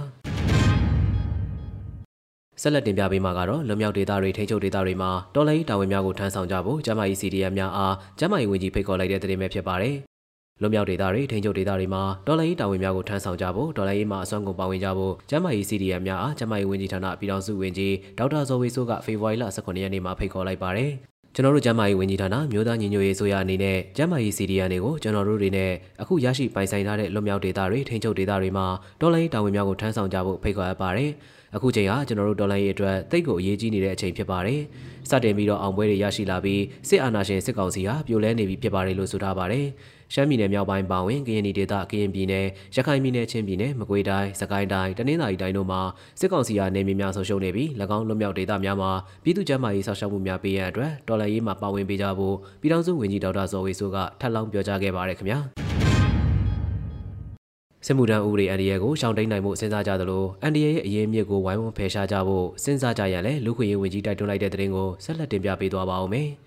[2.61, 9.95] ဆက်လက်တင်ပြပေးမှာကတော့လွန်မြောက်ဒေသတွေထိချုပ်ဒေသတွေမှာတော်လိုင်းတာဝန်များကိုထမ်းဆောင်ကြဖို့ကျမကြီး CDM များအားကျမကြီးဝန်ကြီးဖိတ်ခေါ်လိုက်တဲ့သတင်းပဲဖြစ်ပါတယ်
[10.61, 20.91] လွန်မြောက်ဒေသတွေထိန်းချုပ်ဒေသတွေမှာဒေါ်လာရေးတာဝန်များကိုထမ်းဆောင်ကြဖို့ဒေါ်လာရေးမှာအစွမ်းကုန်ပါဝင်ကြဖို့ကျန်းမာရေး CDM များအားကျန်းမာရေးဝန်ကြီးဌာနပြည်ထောင်စုဝန်ကြီးဒေါက်တာဇော်ဝေဆိုးကဖေဖော်ဝါရီလ18ရက်နေ့မှာဖိတ်ခေါ်လိုက်ပါတယ်
[21.35, 28.67] ကျွန်တော်တို့ကျန်းမာရေးဝန်ကြီးဌာနမြို့သားညီညွတ်ရေးဆိုရအနေနဲ့ကျန်းမာရေး CDN တွေကိုကျွန်တော်တို့တွေနဲ့အခုရရှိပိုင်ဆိုင်ထားတဲ့လွတ်မြောက်ဒေသတွေထိန်းချုပ်ဒေသတွေမှာ
[29.01, 31.11] ဒေါ်လာရေးတာဝန်များကိုထမ်းဆောင်ကြဖို့ဖိတ်ခေါ်အပ်ပါတယ်။
[31.55, 34.61] အခုချိန်ဟာကျွန်တော်တို့ဒေါ်လာရေးအတွက်တိတ်ကိုအရေးကြီးနေတဲ့အချိန်ဖြစ်ပါတယ်။
[35.09, 39.67] စတင်ပြီးတော့အောင်ပွဲတွေရရှိလာပြီးစစ်အာဏာရှင်စစ်ကောင်စီဟာပြိုလဲနေပြီဖြစ်ပါတယ်လို့ဆိုထားပါတယ်။
[40.13, 45.81] ရှမ်းပြည်နယ်မြောက်ပိုင်းပါဝင်ကရင်ပြည်ဒေသကရင်ပြည်နယ်ရခိုင်ပြည်နယ်ချင်းပြည်နယ်မကွေးတိုင်းစကိုင်းတိုင်းတနင်္သာရီတိုင်းတို့မှာ
[46.19, 48.91] စစ်ကောင်စီအားနေမြေများဆုံးရှုံးနေပြီး၎င်းလွတ်မြောက်ဒေသများမှာ
[49.23, 55.39] ပြည်သူ့ကျန်းမာရေးဆောက်ရှောက်မှုများပေးရန်အတွက်တော်လှန်ရေးမှာပါဝင်ပေးကြဖို့ပြည်ထောင်စုဝန်ကြီးဒေါက်တာဇော်ဝေဆိုးကထပ်လောင်းပြောကြားခဲ့ပါတယ်ခင်ဗျာ
[57.85, 66.29] စစ်မှုထမ်းဥပဒေအန်ဒီရဲကိုရှောင်တိန်နိုင်မှုစဉ်းစားကြသလိုအန်ဒီရဲရဲ့အရေးအမြစ်ကိုဝိုင်းဝန်းဖယ်ရှားကြဖို့စဉ်းစားကြရန်လည်းလူခွင့်ရေးဝန်ကြီးတိုက်တွန်းလိုက်တဲ့တဲ့တင်ကိုဆက်လက်တင်ပြပေးသွားပါဦးမယ်။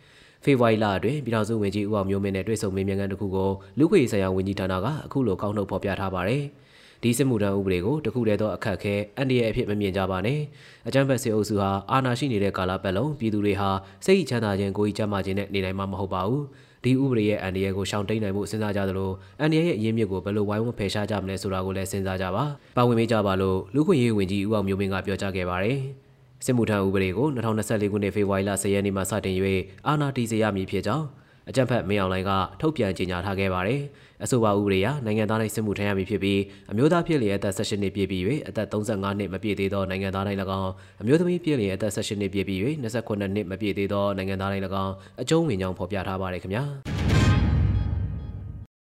[0.45, 6.43] ဖေဖော်ဝါရီလအတွင်းပြည်ထောင်စုဝန်ကြီးဦးအောင်မျိုးမင်းနဲ့တွေ့ဆုံမေးမြန်းခန်းတစ်ခုကိုလူခွေဆိုင်ရာဝန်ကြီးဌာနကအခုလိုကောက်နှုတ်ဖော်ပြထားပါတယ်။
[7.03, 10.39] ဒီစစ်မှုထမ်းဥပဒေကိုတခုတည်းသောအခက်အခဲအန်ဒီရဲ့အဖြစ်မမြင်ကြပါနဲ့။
[10.89, 13.71] အကြမ်းဖက်စစ်အုပ်စုဟာအာဏာရှိနေတဲ့ကာလပတ်လုံးပြည်သူတွေဟာ
[14.07, 16.43] စိတ်ချမ်းသာခြင်းကိုယ်ကြီးကျန်းမာခြင်းနဲ့နေနိုင်မှာမဟုတ်ပါဘူး။
[16.85, 22.45] ဒီဥပဒေရဲ့အန်ဒီရဲ့ကိုရှောင်တိန်နိုင်မှုစဉ်းစားကြသလိုအန်ဒီရဲ့အရင်းမြစ်ကိုဘယ်လိုဝိုင်းဝန်းဖယ်ရှားကြမလဲဆိုတာကိုလည်းစဉ်းစားကြပါ။
[22.77, 25.79] ပါဝင်မိကြပါလို့လူခွင့်ရေးဝန်ကြီးဦးအောင်မျိုးမင်းကပြောကြားခဲ့ပါတယ်။
[26.45, 29.37] စစ်မှုထမ်းဥပဒေကို2024ခုနှစ်ဖေဖော်ဝါရီလ10ရက်နေ့မှာစတင်၍
[29.87, 31.07] အာဏာတည်စေရမည်ဖြစ်ကြောင်း
[31.49, 32.31] အကြံဖက်မင်းအောင်လှိုင်က
[32.61, 33.81] ထုတ်ပြန်ကြေညာထားခဲ့ပါတယ်။
[34.25, 46.65] အဆိုပါဥပဒေအရနိုင်ငံသားတိုင်းစစ်မှုထမ်းရမည်ဖြစ်ပြီးအမျိုးသားဖြစ်လျက်အသက်18နှစ်ပြည့်ပြီး၍အသက်35နှစ်မပြည့်သေးသောနိုင်ငံသားတိုင်း၎င်းအမျိုးသမီးဖြစ်လျက်အသက်18နှစ်ပြည့်ပြီး၍28နှစ်မပြည့်သေးသောနိုင်ငံသားတိုင်း၎င်းအကျုံးဝင်ကြောင်းဖော်ပြထားပါတယ်ခင်ဗျာ။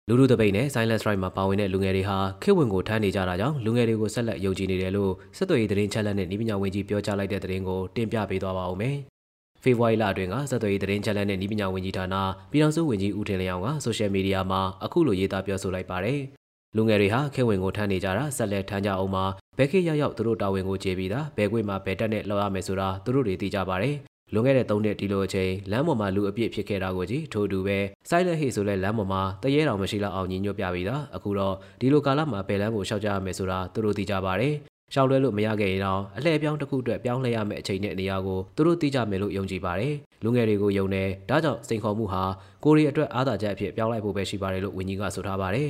[0.10, 8.96] လူလူတပိတ်နဲ့ Silent Strike မှာပါဝင်တဲ့လူငယ်တွေဟာခေတ်ဝင်ကိုထမ်းနေကြတာကြောင့်လူငယ်တွေကိုဆက်လက်ယုံကြည်နေတယ်လို့စစ်သွေးသတင်းချက်လက်နဲ့ဤပညာဝန်ကြီးပြောကြားလိုက်တဲ့သတင်းကိုတင်ပြပေးသွားပါဦးမယ်။
[9.64, 12.16] ဖေဖော်ဝါရီလအတွင်းကစစ်သွေးသတင်းချက်လက်နဲ့ဤပညာဝန်ကြီးဌာန
[12.52, 16.20] ပြည်ထောင်စုဝန်ကြီးဦးထင်လျောင်ကဆိုရှယ်မီဒီယာမှာအခုလိုရေးသားပြောဆိုလိုက်ပါတယ်။
[16.76, 19.26] လူငယ်တွေဟာခေတ်ဝင်ကိုထမ်းနေကြတာဆက်လက်ထမ်းကြအောင်မှာ
[19.58, 23.96] ဘယ်ခေတ်ရောက်ရောက်သူတို့တာဝန်ကိုကျေပြီးတာဘယ်ခွေမှာဘယ်တက်နဲ့လောက်ရမယ်ဆိုတာသူတို့တွေသိကြပါတယ်
[24.34, 27.78] လွန်ခဲ့တဲ့၃နှစ်ဒီလိုအချိန်လမ်းပေါ်မှာလူအပြည့်ဖြစ်ခဲ့တာကိုကြည့်ထို့တူပဲ
[28.10, 34.54] Silent Hate ဆိုလဲလမ်းပေါ်မှာတရေတောင်မရှိတော့အောင်ညီညွတ်ပြပြီးသားအခုတော့ဒီလိုကာလမှာဘယ်လမ်းကိုရှောက်ကြရမယ်ဆိုတာသူတို့သိကြပါတယ်
[34.94, 42.24] ရှောက်လွဲလို့မရခဲ့ရင်တော့အလှည့်ပြောင်းတစ်ခုအတွက်ပြောင်းလဲရမယ့်အချိန်နဲ့နေရာကိုသူတို့သိကြမယ်လို့ယုံကြည်ပါတယ်လူငယ်တွေကိုယုံတယ်ဒါကြောင့်စိန်ခေါ်မှုဟာ
[42.64, 45.70] ကိုရီအတွက်အားသာချက်အဖြစ်ပြောင်းလဲဖို့ပဲရှိပါတယ်လို့ဝန်ကြီးကဆိုထားပါတယ်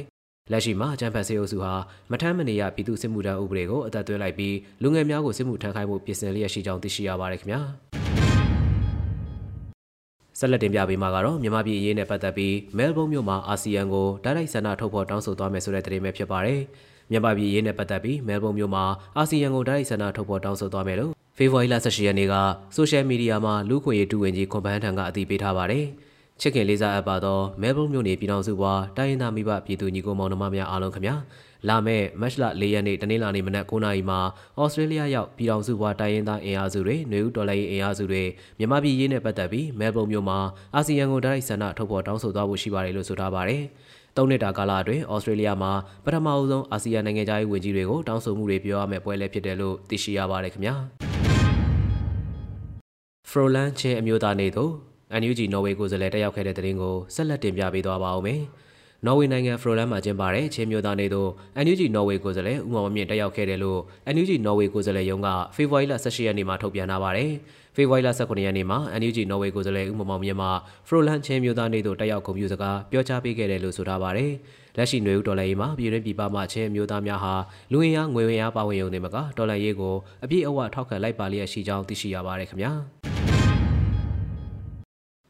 [0.52, 1.74] လက်ရှိမှာဂျမ်ဖတ်စေအုပ်စုဟာ
[2.12, 8.07] မထမ်းမနေရပြည်သူစစ်မှုထမ်းဥပဒေကိုအသက်သွင်းလိုက်ပြီးလူငယ်များကိုစစ်မှုထမ်းခိုင်းမှုပြင်ဆင်လျက်ရှိကြောင်းသိရှိရပါတယ်ခင်ဗျာ
[10.40, 16.60] ဆက်လက်တင်ပြပေးမှာကတော့မြန်မာပြည်အရေးနဲ့ပတ်သက်ပြီးမဲလ်ဘုန်းမြို့မှာအာဆီယံကိုတိုက်ရိုက်ဆန္ဒထုတ်ဖော်တောင်းဆိုသွားမယ်ဆိုတဲ့သတင်းပဲဖြစ်ပါတယ်။
[17.12, 18.84] မြန်မာပြည်အရေးနဲ့ပတ်သက်ပြီးမဲလ်ဘုန်းမြို့မှာ
[19.18, 22.36] အာဆီယံကိုတိုက်ရိုက်ဆန္ဒထုတ်ဖော်တောင်းဆိုသွားမယ်လို့ဖေဖော်ဝါရီလ18ရက်နေ့က
[22.76, 25.86] ဆိုရှယ်မီဒီယာမှာလူခွင့်ရေးတူဝင်ကြီးကွန်ပန်းထံကအတည်ပြုထားပါတယ်။
[26.42, 31.16] ချစ်ခင်လေးစားအပ်ပါသောမဲလ်ဘုန်းမြို့နေပြည်တော်စုဘွားတိုင်းရင်းသားမိဘပြည်သူညီကိုမောင်နှမများအားလုံးခင်ဗျာ။
[31.70, 34.20] လာမယ့်မတ်လ၄ရက်နေ့တနင်္လာနေ့မနက်9:00နာရီမှာ
[34.60, 38.24] ဩစတြေးလျရောက်ပြည်ထောင်စုဘွားတိုင်းရင်းသားအင်အားစုတွေ၊နေဦးတော်လှန်ရေးအင်အားစုတွေ
[38.58, 40.40] မြန်မာပြည်ရေးနဲ့ပတ်သက်ပြီးမဲလ်ဘုန်းမြို့မှာ
[40.76, 43.62] အာဆီယံကိုတိုက်ဆန္ဒထုတ်ဖော်တောင်းဆိုသွားဖို့ရှိပါတယ်လို့ဆိုထားပါတယ်။
[44.18, 45.72] သုံးနှစ်တာကာလအတွင်းဩစတြေးလျမှာ
[46.06, 50.76] ပထမအဆုံးအာဆီယံနိုင်ငံသားရေးဝန်ကြီးတွေကိုတောင်းဆိုမှုတွေပြောရမယ့်ပွဲလည်းဖြစ်တယ်လို့သိရှိရပါတယ်ခင်ဗျာ။
[53.30, 54.72] Froland ချင်းအမျိုးသားနေသို့
[55.22, 58.42] NUG နော်ဝေကိုယ်စားလှယ်တက်ရောက်ခဲ့တဲ့တဲ့ရင်ကိုဆက်လက်တင်ပြပေးသွားပါဦးမယ်။
[59.08, 61.30] နော်ဝေနိုင်ငံဖရိုလန်မှာကျင်းပတဲ့ချင်းမျိုးသားနေသို့
[61.64, 63.80] NUG နော်ဝေကိုယ်စားလှယ်ဦးမောင်မြင့်တက်ရောက်ခဲ့တယ်လို့
[64.14, 67.32] NUG နော်ဝေကိုယ်စားလှယ်ရုံးကဖေဖော်ဝါရီလ18ရက်နေ့မှာထုတ်ပြန်ထားပါတယ်။
[67.76, 70.48] ဖေဖော်ဝါရီလ19ရက်နေ့မှာ NUG နော်ဝေကိုယ်စားလှယ်ဦးမောင်မြင့်မှ
[70.88, 74.32] ဖရိုလန်ချင်းမျိုးသားနေသို့တက်ရောက်ဂုဏ်ပြုစကားပြောကြားပေးခဲ့တယ်လို့ဆိုထားပါတယ်။
[74.78, 77.34] လက်ရှိຫນွေဦးဒေါ်လာရေးမှာပြည်တွင်းပြည်ပမှချင်းမျိုးသားများဟာ
[77.72, 82.74] လူဝင်အားငွေဝင်အားပါဝင်ရုံတွေမှာကဒေါ်လာရေးကိုအပြည့်အဝထောက်ခံလိုက်ပါလျက်ရှိကြောင်းသိရှိရပါတယ်ခင်ဗျာ။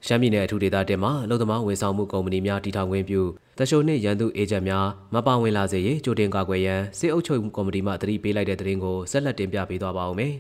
[0.10, 3.22] ရှမ်းပြည်နယ်အထူးဒေသတင်မှာအလုံသမားဝန်ဆောင်မှုကုမ္ပဏီများတည်ထောင်ခွင့်ပြု
[3.58, 10.34] တရှိုနှင့်ရန်သူအေဂျင့်များမပါဝင်လာစေရေးကြိုတင်ကာကွယ်ရန်စစ်အုပ်ချုပ်မှုကော်မတီမှတတိပေးလိုက်တဲ့သတင်းကိုဆက်လက်တင်ပြပေးသွားပါဦးမယ်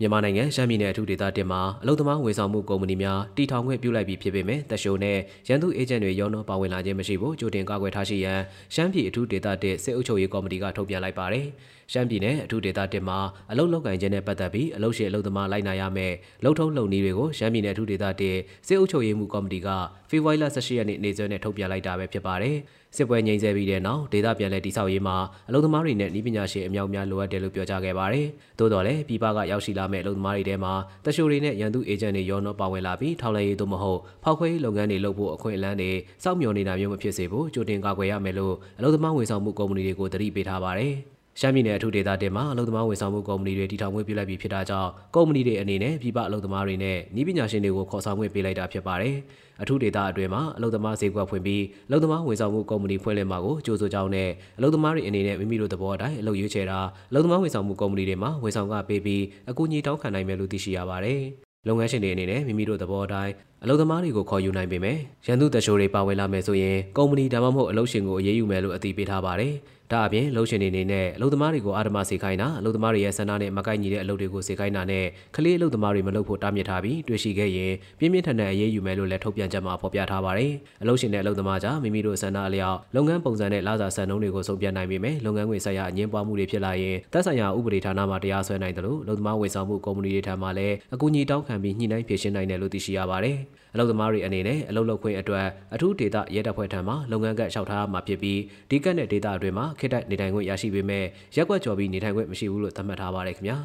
[0.00, 8.40] မြန်မာနိုင်ငံရှမ်းပြည်နယ်အထူးဒေသတင်မှာအလုံသမားဝန်ဆောင်မှုကုမ္ပဏီများတည်ထောင်ခွင့်ပြုလိုက်ပြီးဖြစ်ပေမဲ့တရှိုနဲ့ရန်သူအေဂျင့်တွေရောနှောပါဝင်လာခြင်းမရှိဘူးကြိုတင်ကာကွယ်ထားရှိရန်
[8.74, 11.46] ရှမ်းပြည်အထူးဒေသတစ်စစ်အုပ်ချုပ်ရေးကော်မတီကထုတ်ပြန်လိုက်ပါတယ်။
[11.92, 13.18] ရှမ်းပြည်နယ်အထူးဒေသတစ်မှာ
[13.50, 16.12] အလုတ်လောက်ကင်ခြင်းနဲ့ပတ်သက်ပြီးအလုတ်ရှိအလုတ်သမားလိုက်နာရမယ်
[16.44, 19.68] လုံထုံးလုံနည်းတွေကိုရှမ်းပြည်နယ်အထူးဒေသတစ်စစ်အုပ်ချုပ်ရေးမှုကော်မတီက
[20.10, 22.56] ဖေဖော်ဝါရီလ18ရက်နေ့နေ့စွဲနဲ့ထုတ်ပြန်လိုက်တာပဲဖြစ်ပါတယ်
[22.96, 25.16] စစ်ပွဲငြိမ်းချပြီးတဲ့နောက်ဒေသပြန်လည်တည်ဆောက်ရေးမှာ
[25.48, 28.26] အလုံသမားတွေနဲ့ဤပညာရှင်အများများလိုအပ်တယ်လို့ပြောကြားခဲ့ပါတယ်။
[28.58, 30.72] သို့တော်လည်းပြည်ပကရောက်ရှိလာမဲ့အလုံသမားတွေထဲမှာ
[31.04, 35.90] တရှိုတွေနဲ့ရန်သူအေဂျင့်တွေရောနှောပါဝင်လာပြီးထောက်လှမ်းရေးသို့မဟုတ်ဖောက်ခွဲရေးလုပ်ငန်းတွေလုပ်ဖို့အခွင့်အလမ်းတွေ
[36.24, 40.96] စောင့်မျှော်နေတာမျိုးမဖြစ်စေဖို့ကြိုတင်ကာကွယ်ရမယ်လို့အလုံသမားဝန်ဆောင်မှုကုမ္ပဏီတွေကိုတတိပေးထားပါတယ်။
[41.40, 49.16] ရှမ်းပြည်နယ်အထူးဒေသတင်မှာအလုပ်သမားဝန်ဆောင်မှုကုမ္ပဏီတွေတည်ထောင်ခွင့်ပြုလိုက်ပြီးဖြစ်တာကြောင့်ကုမ္ပဏီတွေအနေနဲ့ပြည်ပအလုပ်သမားတွေနဲ့ဤပညာရှင်တွေကိုခေါ်ဆောင်ခွင့်ပေးလိုက်တာဖြစ်ပါတယ်။
[49.62, 61.20] အထူးဒေသအတွင်းမှာအလုပ်သမားဈေးကွက်ဖွင့်ပြီးအလုပ်သမားဝန်ဆောင်မှုကုမ္ပဏီဖွင့်လှစ်မှာကိုကြိုးဆိုကြောင်းနဲ့အလုပ်သမားတွေအနေနဲ့မိမိတို့သဘောအတိုင်းအလုပ်ရွေးချယ်တာအလုပ်သမားဝန်ဆောင်မှုကုမ္ပဏီတွေမှာဝန်ဆောင်ကပေးပြီးအကူအညီတောင်းခံနိုင်မယ်လို့သိရှိရပါတယ်။
[61.68, 64.96] လုပ်ငန်းရှင်တွေအနေနဲ့မိမိတို့သဘောအတိုင်းအလုပ်သမားတွေကိုခေါ်ယူနိုင်ပေမဲ့
[65.26, 69.54] ရန်သူတရှိုးတွေပါဝင်လာမယ်ဆိုရင်ကုမ္ပဏီဒါမှမဟုတ်အလုပ်ရှင်ကိုအရေးယူမယ်လို့အသိပေးထားပါတယ်။
[69.92, 75.04] ဒါအပြင်လှုပ်ရှင်တွေအနေနဲ့အလုပ်သမားတွေကိုအာဓမစေခိုင်းတာအလုပ်သမားတွေရဲ့ဆန္ဒနဲ့မကိုက်ညီတဲ့အလုပ်တွေကိုစေခိုင်းတာနဲ့
[75.36, 93.38] ကလေးအလုပ်သမားတွေမလုပ်ဖို့တားမြစ်ထားပြီးတွေ့ရှိခဲ့ရင်ပြင်းပြင်းထန်ထန်အရေးယူမယ်လို့လည်းထုတ်ပြန်ချက်မှာဖော်ပြထားပါတယ်။အလုပ်ရှင်နဲ့အလုပ်သမားကြားမိမိတို့ဆန္ဒအလျောက်လုပ်ငန်းပုံစံနဲ့လစာစံနှုန်းတွေကိုဆုံးဖြတ်နိုင်ပေမဲ့လုပ်ငန်းခွင်ဆိုင်ရာအငင်းပွားမှုတွေဖြစ်လာရင်သက်ဆိုင်ရာဥပဒေဌာနမှတရားစွဲနိုင်တယ်လို့အလုပ်သမားဝန်ဆောင်မှုကုမ္ပဏီတွေထံမှလည်းအကူအညီတောင်းခံပြီးညှိနှိုင်းဖြေရှင်းနိုင်တယ်လို့သိရှိရပါတယ်။
[93.74, 101.04] အလုပ်သမားတွေအနေနဲ့အလုပ်လုပ်ခွင့်အတွက်အထူးဒေသရဲတပ်ဖွဲ့ထံမှလုပ်ငန်းကတ်လျှောက်ထားမှာဖြစ်ပြီးဒီကတ်နဲ့ဒေသအတွင်းမှာခိတိုက်နေထိုင်ခွင့်ရရှိပေမဲ့
[101.36, 103.58] ရက်ွက်ကျော်ပြီးနေထိုင်ခွင့်မရှိဘူးလို့သတ်မှတ်ထားပါတယ်ခင်ဗျာ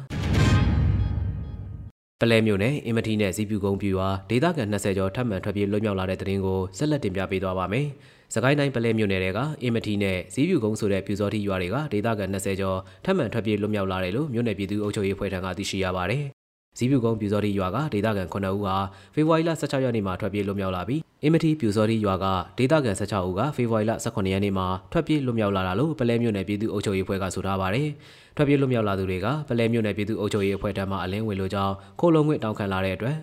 [2.20, 7.86] ပလဲမျိုးနဲ့အင်မတီနဲ့စီပြူကုန်းပြူဟာဒေသခံ20ကျော်ထပ်မံထွက်ပြေးလွတ်မြောက်လာတဲ့တဲ့ရင်ကိုဆက်လက်တင်ပြပေးသွားပါမယ်။
[8.34, 16.24] စကိုင်းတိုင်းပလဲမြို့နယ်တွေကအင်မတီနဲ့စီပြူကုန်းဆိုတဲ့ပြူစောတိရွာတွေကဒေသခံ20ကျော်ထပ်မံထွက်ပြေးလွတ်မြောက်လာတယ်လို့မြို့နယ်ပြည်သူ့အုပ်ချုပ်ရေးဖွဲ့ထံကသိရှိရပါတယ်
[16.78, 18.76] ဇီးပြူကုန်းပြူစောတိရွာကဒေသခံ9ဦးဟာ
[19.14, 22.26] ဖေဖော်ဝါရီလ16ရက်နေ့မှာထွက်ပြေးလွတ်မြောက်လာပြီးအင်မတီပြူစောတိရွာက
[22.58, 27.88] ဒေသခံ16ဦးကဖေဖော်ဝါရီလ18ရက်နေ့မှာထွက်ပြေးလွတ်မြောက်လာတာလို့ပလဲမြို့နယ်ပြည်သူ့အုပ်ချုပ်ရေးအဖွဲ့ကဆိုထားပါတယ်။
[28.36, 33.16] ထွက်ပြေးလွတ်မြောက်လာသူတွေကပလဲမြို့နယ်ပြည်သူ့အုပ်ချုပ်ရေးအဖွဲ့ထံမှအလင်းဝင်လို့ကြောင်းခိုးလုံငွေတောင်းခံလာတဲ့အတွက်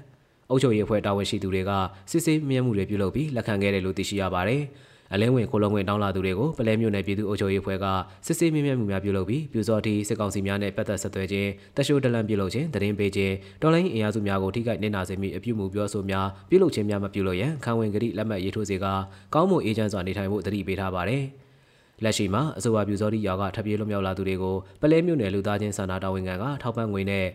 [0.49, 1.71] အုပ်ချုပ်ရေးအဖွဲ့တာဝန်ရှိသူတွေက
[2.11, 4.61] စစ်ဆေးမြဲမှုတွေပြုလုပ်ပြီးလက်ခံခဲ့တယ်လို့သိရှိရပါတယ်။
[5.13, 7.85] အလင်းဝင်ခိုလုံဝင်တောင်းလာသူတွေကိုပလဲမြို့နယ်ပြည်သူ့အုပ်ချုပ်ရေးအဖွဲ့က
[8.25, 18.85] စစ်ဆေးမြင့်မြတ်မှုများပြုလုပ်ပြီးပြူစောတိစစ်ကောင်စီများနဲ့ပတ်သက်ဆက်သွယ်ခြင်းတရှိုးတလန့်ပြုလုပ်ခြင်းတရင်ပေးခြင်းတော်လိုင်းအင်အားစုများကိုထိခိုက်နေတာစေမိအပြုမှုပြောဆိုများပြုလုပ်ခြင်းများမပြုလုပ်ရန်ခံဝင်ကတိလက်မှတ်ရေးထိုးစေက
[19.33, 21.23] ကောင်းမွန်အေဂျင့်စွာနေထိုင်ဖို့တတိပေးထားပါတယ်။
[22.03, 27.25] လက်ရှိမှာအဆိုပါပြူစောတိရွာကထပ်ပြေးလွတ်မြောက်လာသူတွေကိုပလဲမြို့နယ်လူသားချင်းစာနာတော်ဝင်ခံကထောက်ပံ့ငွေနဲ့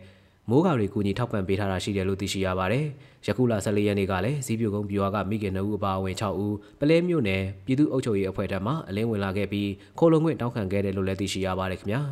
[0.50, 2.84] မိုးကာတွေကူညီထောက်ပံ့ပေးထားတာရှိတယ်လို့သိရှိရပါတယ်။
[3.26, 12.00] ယခုလ14ရက်နေ့ကလည်းစီးပြူကုန်းပြူရွာကမိခင်နှုတ်အပါအဝင်6ဦးပလဲမြို့နယ်ပြည်သူ့အုပ်ချုပ်ရေးအဖွဲ့ထံမှအလင်းဝင်လာခဲ့ပြီးခိုးလုံခွင့်တောင်းခံခဲ့တယ်လို့လည်းသိရှိရပါတယ်ခင်ဗျာ။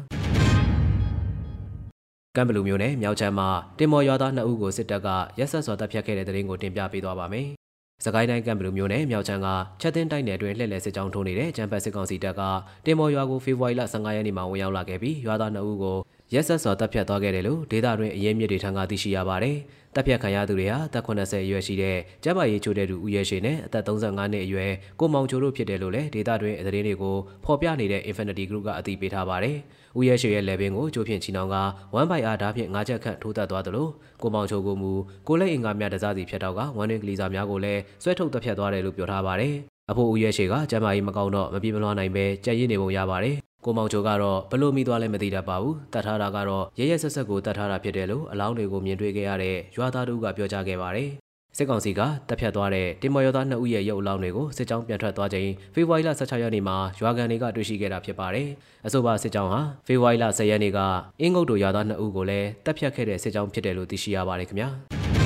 [2.37, 7.47] ကမ်ဘလူမျိုးနဲ့မြောက်ချမ်းမှာတင်မော်ရွာသား2ဦးကိုစစ်တပ်ကရက်ဆက်စွာတပ်ဖြတ်ခဲ့တဲ့တဲ့ရင်ကိုတင်ပြပေးသွားပါမယ်။
[8.05, 9.49] စကိုင်းတိုင်းကံဘလူမျိုးနဲ့မြောက်ချမ်းက
[9.81, 12.42] ချက်တင်တိုက်နယ်တွင်လှည့်လည်စစ်ကြောင်းထိုးနေတဲ့ကျန်းပက်စစ်ကောင်စီတပ်က
[12.85, 15.97] တင်မော်ရွာကိုဖေဖော်ဝါရီလ15ရက်နေ့မှာဝင်ရောက်လာခဲ့ပြီးရွာသား2ဦးကို
[16.35, 19.57] ရက်ဆက်စွာတပ်ဖြတ်သွားခဲ့တယ်လို့ဒေသတွင်းအရေးမြစ်တွေထံကသိရှိရပါတယ်။
[19.95, 29.57] တပ်ဖြတ်ခံရသူတွေဟာတပ်80အရွယ်ရှိတဲ့ကျန်းမာရေးချိုးတဲ့သူဦးရဲရှိနဲ့အသက်35နှစ်အရွယ်ကိုမောင်ချိုတို့ဖြစ်တယ်လို့လည်းဒေသတွင်းသတင်းတွေကိုဖော်ပြနေတဲ့ Infinity Group ကအသိပေးထားပါတယ်။
[29.99, 31.57] ဦးရဲရှိရဲ့လေဘင်းကိုကြိုးဖြင့်ချီနှောင်းက
[31.97, 33.90] 1 by R ဓာတ်ဖြင့်၅ချက်ခန့်ထိုးတက်သွားတယ်လို့
[34.23, 34.92] ကိုမောင်ချိုကမူ
[35.29, 39.55] ကိုလက်အင်္ဂါများတစားစီဖြတ်တော့ကဝမ်တွင်ကလီစာများကိုလည်းဆွဲထုတ်တပ်ဖြတ်သွားတယ်လို့ပြောထားပါတယ်။
[39.90, 51.11] အဖိုးဦးရဲရှိကကျမ်းမာရေးမကောင်းတော့မပြေမလွှားနိုင်ပဲကြက်ရည်နေပုံရပါတယ် ကိုမောင်ချိုကတော့ဘလို့မိသွားလဲမသိတတ်ပါဘူးတတ်ထားတာကတော့ရရဆက်ဆက်ကိုတတ်ထားတာဖြစ်တယ်လို့အလောင်းတွေကိုမြင်တွေ့ခဲ့ရတဲ့ရွာသားတို့ကပြောကြားခဲ့ပါတယ်
[51.57, 58.48] စစ်ကောင်စီကတပ်ဖြတ်သွားတဲ့တင်မော်ယောသား2ဦးရဲ့ရုပ်အလောင်းတွေကိုစစ်ကြောင်းပြန်ထွက်သွားချိန်ဖေဖော်ဝါရီလ16ရက်နေ့မှာရွာကန်တွေကတွေ့ရှိခဲ့တာဖြစ်ပါတယ်။
[58.87, 60.79] အဆိုပါစစ်ကြောင်းဟာဖေဖော်ဝါရီလ10ရက်နေ့က
[61.20, 64.70] အင်းငုတ်တို့ရွာသား2ဦးကိုလည်းတပ်ဖြတ်ခဲ့တဲ့စစ်ကြောင်းဖြစ်တယ်လို့သိရှိရပါတယ်ခင်ဗျာ။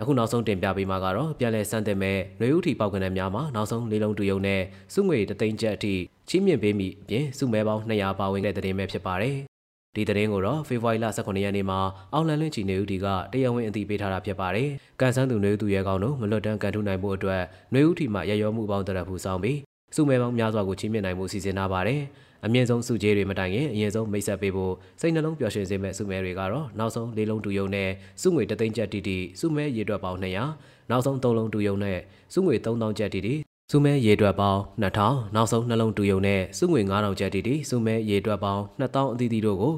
[0.00, 4.60] အခုနောက်ဆုံးတင်ပြပေးမှာကတော့ပြန်လည်စမ်းသစ်မဲ့ຫນွေဥတီပေါက်ကနန်းများမှာနောက်ဆုံးလေးလုံးတူယုံနဲ့
[4.94, 5.94] စုငွေတသိန်းကျပ်အထိ
[6.28, 9.36] ချီးမြှင့်ပေးမိအပြင်စုမဲပေါင်း200ပါဝင်တဲ့တဲ့တင်ပဲဖြစ်ပါတယ်။
[9.96, 11.78] ဒီသတင်းကိုတော့ဖေဖော်ဝါရီလ18ရက်နေ့မှာ
[12.12, 14.68] အောင်လန်လွင့်ချီနေဦးတီကတရားဝင်အသိပေးထားတာဖြစ်ပါတယ်။
[15.00, 17.42] ကန်ဆန်းသူနေဦးသူရဲကောင်းတို့မလွတ်တမ်းကန်ထုနိုင်ဖို့အတွက်
[17.74, 19.58] နေဦးတီမှရရောမှုပေါင်းတရဖူဆောင်ပြီး
[19.94, 22.00] စုမဲပေါင်းများစွာကိုချီးမြှင့်နိုင်မှုစီစဉ်ထားပါတယ်။
[22.44, 27.90] အမြင့်ဆုံးစုကြေးတွေမတိုင်ခင်အရင်ဆုံးမိတ်ဆက်ပေးဖို့စိတ်နှလုံးပျော်ရွှင်စေမဲ့စုမဲတွေကတော့နောက်ဆုံးလေးလုံးတူယုံနဲ့
[28.22, 31.98] စုငွေတသိန်းကျပ်တီတီစုမဲရေတွက်ပေါင်း200နောက်ဆုံးသုံးလုံးတူယုံနဲ့
[32.34, 33.34] စုငွေ3000ကျပ်တီတီ
[33.70, 39.74] စုမဲရေတွက်ပေါင်း2000နောက်ဆုံးနှလုံးတူယုံနဲ့စုငွေ9000ကျပ်တီတီစုမဲရေတွက်ပေါင်း2000အသီးသီးတို့ကို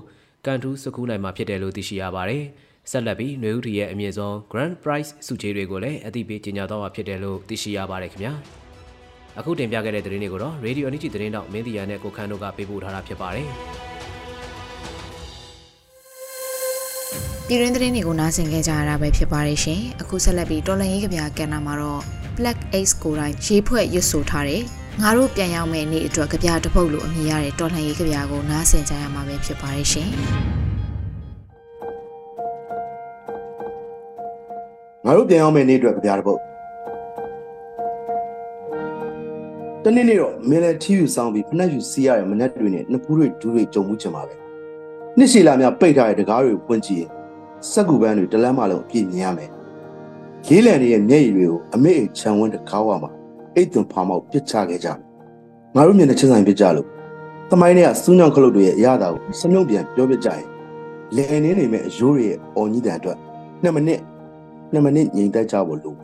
[0.46, 2.44] ကန်ထူးစကူးနိုင်မှာဖြစ်တယ်လို့သိရှိရပါတယ်
[2.90, 8.34] ဆက်လက်ပြီးຫນွေဥတီရဲ့အမြင့်ဆုံး Grand Prize စုချေးတွေကိုလည်းအသိပေးကြေညာတော့မှာဖြစ်တယ်လို့သိရှိရပါတယ်ခင်ဗျာ။
[9.38, 13.48] အခုတင်ပြခဲ့တဲ့သတင်းတွေကိုတော့ Radio Unity သတင်းတောက်မင်းတီယာနဲ့ကိုခန်းတို့ကပေးပို့ထားတာဖြစ်ပါတယ်။
[17.46, 22.02] ပြည်ရင်းသတင်းတွေကိုနားဆင်ကြကြရတာပဲဖြစ်ပါတယ်ရှင်။အခုဆက်လက်ပြီးတော်လန်ရေးကဗျာကန်နာမှာတော့
[22.38, 24.62] Black Ace ကိုတိုင်းရေးဖွဲ့ရွတ်ဆိုထားတဲ့
[25.02, 30.08] ငါတို့ပြန်ရောက်မဲ့နေ့အတွက်ကဗျာတစ်ပုတ်လိုအမည်ရတဲ့တော်လန်ရေးကဗျာကိုနားဆင်ကြရမှာပဲဖြစ်ပါတယ်ရှင်။
[35.04, 36.40] ငါတို့ပြန်ရောက်မဲ့နေ့အတွက်ကဗျာတစ်ပုတ်
[39.84, 44.34] တနေ့နေ့တော့မင်းလည်းထီးယူဆောင်ပြီးဖနက်ယူစီးရတဲ့မနက်တွေနဲ့နှစ်ဖူးတွေဒူးတွေကြုံမှုချင်ပါပဲ
[45.18, 47.04] နှစ်ရှည်လာများပိတ်ထားတဲ့တကားတွေပွင့်ကြည့်
[47.70, 49.50] စက်ကူပန်းတွေတလန်းမှလုံးအပြည့်မြင်ရမယ်
[50.46, 53.10] လေးလံရဲ့မျက်ရည်တွေကိုအမေအိမ်ခြံဝန်းတကားဝမှာ
[53.54, 54.88] အိတ်သွန်ဖာမောက်ပစ်ချခဲ့ကြ
[55.74, 56.88] ငါတို့မျက်နှာချင်းဆိုင်ပစ်ကြလို့
[57.50, 60.46] သမိုင်းတွေကစူးညောင်ခလုတ်တွေရဲ့အရသာကိုစမြုံပြန်ပြောပြကြရင်
[61.16, 63.18] လေနေနေမဲ့အယိုးတွေရဲ့အော်ကြီးတန်အတွက်
[63.62, 64.00] 2မိနစ်
[64.72, 65.94] 2မိနစ်ငြိမ်သက်ကြဖို့လို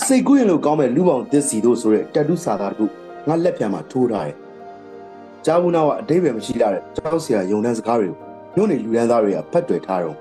[0.00, 2.84] စိတ်ကူးရင်လို့ကောင်းမဲ့လူပေါင်းသစ်စီတို့ဆိုတဲ့တက်တူးစာသားတခု
[3.28, 4.36] ငါလက်ဖြံမှာထိုးထားတယ်။
[5.44, 8.18] ကြားဘူးနာကအတိတ်ပဲမရှိလာတဲ့ကြောက်စရာယုံနှန်းစကားတွေကို
[8.56, 10.16] ညို့နေလူရန်သားတွေကဖတ်တွေ့ထားတော့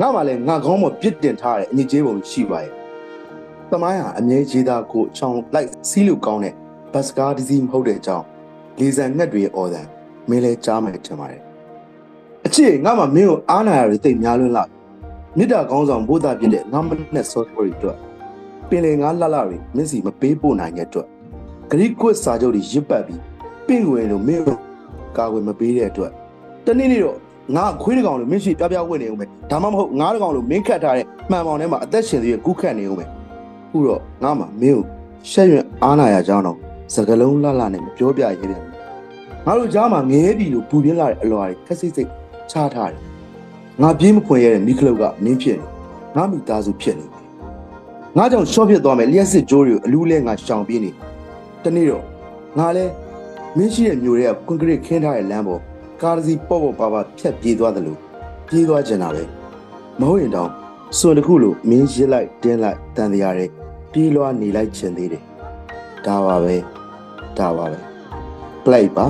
[0.00, 2.72] ငါမှလည်းငါကောင်းမပြစ်တင်ထားတဲ့အညစ်အကြေးပုံရှိပါရဲ့။
[3.70, 6.54] သမိုင်းဟာအမြဲကြီးသားကိုချောင်းလိုက်စီးလို့ကောင်းတဲ့
[6.92, 8.24] ဘတ်စကားတစ်စီးမဟုတ်တဲ့အကြောင်း
[8.78, 9.86] လေးစံငှက်တွေရဲ့အော်ဒန်
[10.28, 11.42] မင်းလဲကြားမယ်ထင်ပါတယ်။
[12.46, 14.64] အချစ်ငါမှမင်းကိုအားနာရတွေတိတ်များလွန်းလာ
[15.36, 18.11] မြစ်တာကောင်းဆောင်ဘိုးသားပြတဲ့ငါမနဲ့ source story တို့
[18.72, 21.06] ပင်လယ်ငါလှလှတွေမင်းစီမပေးပို့နိုင်တဲ့အတွက်
[21.70, 23.20] ဂရိကွတ်စာချုပ်တွေရစ်ပတ်ပြီး
[23.66, 24.44] ပင့်ဝင်လို့မင်း
[25.16, 26.12] ကာကွယ်မပေးတဲ့အတွက်
[26.66, 27.16] တနေ့နေ့တော့
[27.56, 33.08] ငါခွေးတကောင်လို့မင်းရှိပြပြဝင်နေဦးမယ်ဒါမှမဟုတ်ငါးတကောင်လို့မင်းခတ်ထားတဲ့မှန်ပေါင်ထဲမှာအသက်ရှင်သေးကူးခတ်နေဦးမယ်
[33.70, 34.84] ခုတော့ငါမှမင်းကို
[35.30, 36.58] ရှက်ရွံ့အားနာရကြောင်းတော့
[36.94, 38.62] စကလုံးလှလှနဲ့မပြောပြရဲတယ်
[39.46, 42.10] ငါတို့ကြားမှာငဲပြီလို့ပူပြင်းလာတဲ့အလွာတွေခက်စိတ်စိတ်
[42.50, 43.00] ချထားတယ်
[43.82, 45.66] ငါပြေးမခွင်ရတဲ့မိခလုတ်ကမင်းဖြစ်နေ
[46.16, 47.11] ငါမိသားစုဖြစ်နေ
[48.16, 50.90] ငါကြောင့်ရှော့ဖြစ်သွားမယ်လျှက်စစ်ကြိုးတွေကိုအလူးလဲငါရှောင်ပြေးနေ
[51.62, 52.04] တနေ့တော့
[52.58, 52.84] ငါလဲ
[53.56, 55.60] မင်းရှိတဲ့မျိုးတွေကကွန်ကရစ်ခင်းထားတဲ့လမ်းပေါ်
[56.02, 57.98] ကားစီပေါ့ပေါ့ပါပါဖြတ်ပြေးသွားတယ်လို့
[58.48, 59.22] ပြေးသွားကြတာပဲ
[60.00, 60.50] မဟုတ်ရင်တော့
[60.98, 63.46] စွန်တစ်ခုလို့မင်းရစ်လိုက်တင်းလိုက်တန်တရားတွေ
[63.92, 65.22] ပြေးလွှားနေလိုက်ချင်သေးတယ်
[66.06, 66.56] ဒါပါပဲ
[67.38, 67.78] ဒါပါပဲ
[68.64, 69.06] play ပါ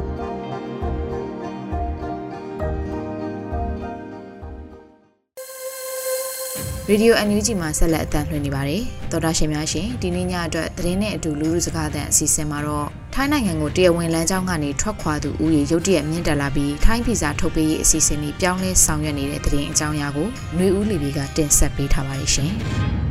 [6.91, 22.51] ရေဒီယို NUG မှာဆက်လက်အသံလွှင့်နေပါတယ်။သောတာရှင်များရှင်ဒီနေ့ညအတွက်သတင်းနဲ့အတူလူလူစကားသံအစီအစဉ်မှာတော့ထိုင်းနိုင်ငံကိုတရားဝင်လမ်းကြောင်းကနေထွက်ခွာသူဦးရေရုတ်တရက်မြင့်တက်လာပြီးထိုင်းဗီဇာထုတ်ပေးရေးအစီအစဉ်တွေပြောင်းလဲဆောင်ရွက်နေတဲ့သတင်းအကြောင်းအရာကိုຫນွေဦးလီဘီကတင်ဆက်ပေးထားပါတယ်ရှင်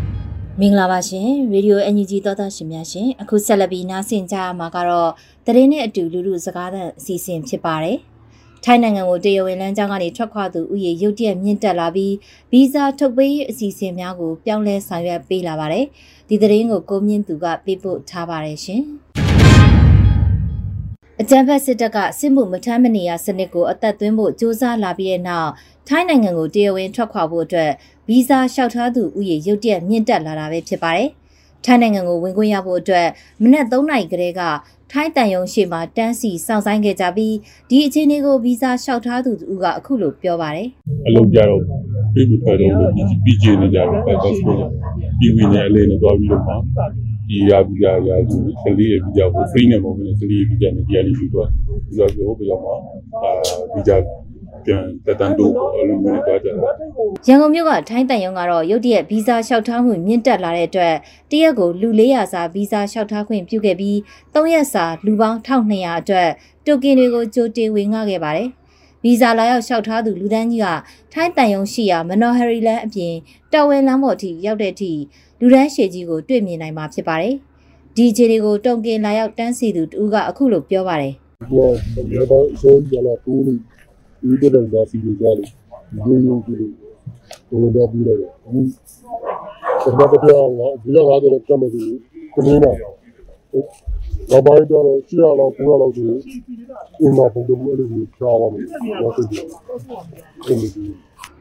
[0.60, 5.12] ။မင်္ဂလာပါရှင်ရေဒီယို NUG သောတာရှင်များရှင်အခုဆက်လက်ပြီးနားဆင်ကြရမှာကတော့
[5.46, 7.98] သတင်းနဲ့အတူလူလူစကားသံအစီအစဉ်ဖြစ်ပါတယ်။
[8.66, 12.14] ထိုင်းနိုင်ငံကိုတရားဝင်လမ်းကြောင်းကနေထွက်ခွာသူဥယေရုတ်တရက်မြင့်တက်လာပြီး
[12.52, 15.86] ဗီဇာထုတ်ပေးရေးအစီအစဉ်များကိုပြောင်းလဲဆောင်ရွက်ပေးလာပါတယ်။
[16.30, 18.82] ဒီသတင်းကိုကိုမြင့်သူကပေးပို့ထားပါတယ်ရှင်။
[21.22, 25.52] အကြံဖက်စစ်တပ်ကစစ်မှုမထမ်းမနေရစနစ်ကိုအသက်သွင်းဖို့ကြိုးစားလာပြီးတဲ့နောက်
[25.88, 27.72] ထိုင်းနိုင်ငံကိုတရားဝင်ထွက်ခွာဖို့အတွက်
[28.08, 31.10] ဗီဇာလျှောက်ထားသူဥယေရုတ်တရက်မြင့်တက်လာတာပဲဖြစ်ပါတယ်။
[31.66, 33.08] ထိုင်းနိုင်ငံကိုဝင်ခွင့်ရဖို့အတွက်
[33.42, 34.42] မနက်3နာရီကလေးက
[34.92, 37.36] ထိုင်းတန်ယုံရှိမှတန်းစီစောင့်ဆိုင်ခဲ့ကြပြီး
[37.70, 39.32] ဒီအခြေအနေကိုဗီဇာလျှောက်ထားသူ
[39.64, 40.68] ကအခုလိုပြောပါတယ်
[41.08, 41.62] အလုပ်ကြတော့
[42.14, 42.74] ပြည်ပဖက်တော့
[43.24, 44.56] ပြီးကြနေကြတော့ပတ်သက်ဆို
[45.20, 46.54] ပြီးဝင်နေအလေးနဲ့တွားပြီးတော့မှ
[47.30, 51.48] ဒီရာဗီဇာရာဇူကလေးရဲ့ဗီဇာကို free နဲ့မဟုတ်ဘူးကလေးရဲ့ဗီဇာနဲ့ဒီအလေးပြီးတော့
[51.86, 53.32] ပြီးတော့ပြောပြတော့မှအာ
[53.74, 53.96] ဗီဇာ
[54.66, 56.56] ပြန်တက်တန်းတို့အလုံးမျိုးသွားကြတယ်
[57.28, 60.96] ရန်ကုန်မြို့ကထိုင်းတန်ယုံကတော့ရုတ်တရက်ဗီဇာလျှောက်ထားမှုမြင့်တက်လာတဲ့အတွက်
[61.32, 63.98] တရက်ကိုလူ400စာဗီဇာလျှောက်ထားခွင့်ပြုခဲ့ပြီး
[64.34, 66.30] 3ရက်စာလူပေါင်း1200အတွက်
[66.66, 68.50] တိုကင်တွေကိုကြိုတင်ဝေငှခဲ့ပါတယ်
[69.04, 70.68] ဗီဇာလာရောက်လျှောက်ထားသူလူဒန်းကြီးက
[71.14, 73.14] ထိုင်းတန်ယုံရှိရာမနော်ဟရီလန်အပြင်
[73.54, 74.92] တော်ဝဲလမ်းပေါ်ထိရောက်တဲ့အထိ
[75.40, 77.36] လူဒန်းရှည်ကြီးကိုတွေ့မြင်နိုင်မှာဖြစ်ပါတယ်
[77.98, 83.54] ဒီခြေတွေကိုတုံကင်လာရောက်တန်းစီသူတူကအခုလိုပြောပါတယ်။ဒီကတော့ဆိုကြလာတူးဒီ
[84.42, 85.44] တဲ့တော့စီကြတယ်ဒီ
[86.08, 86.58] လိုမျိုးကြီး
[87.50, 91.84] ဟိုတော့ပြီးတော့ဘူးဘာပဲပြောင်းဒီလိုဟာတော့ကမယ်ဒီ
[92.34, 96.04] ကမင်းနာတော့ဘာတော့ရှိရတော့ပူရတော့ဒီ
[97.00, 98.66] အင်းမပုံတော့အဲ့လိုချာပါမယ်
[99.02, 99.24] တော့ဒီ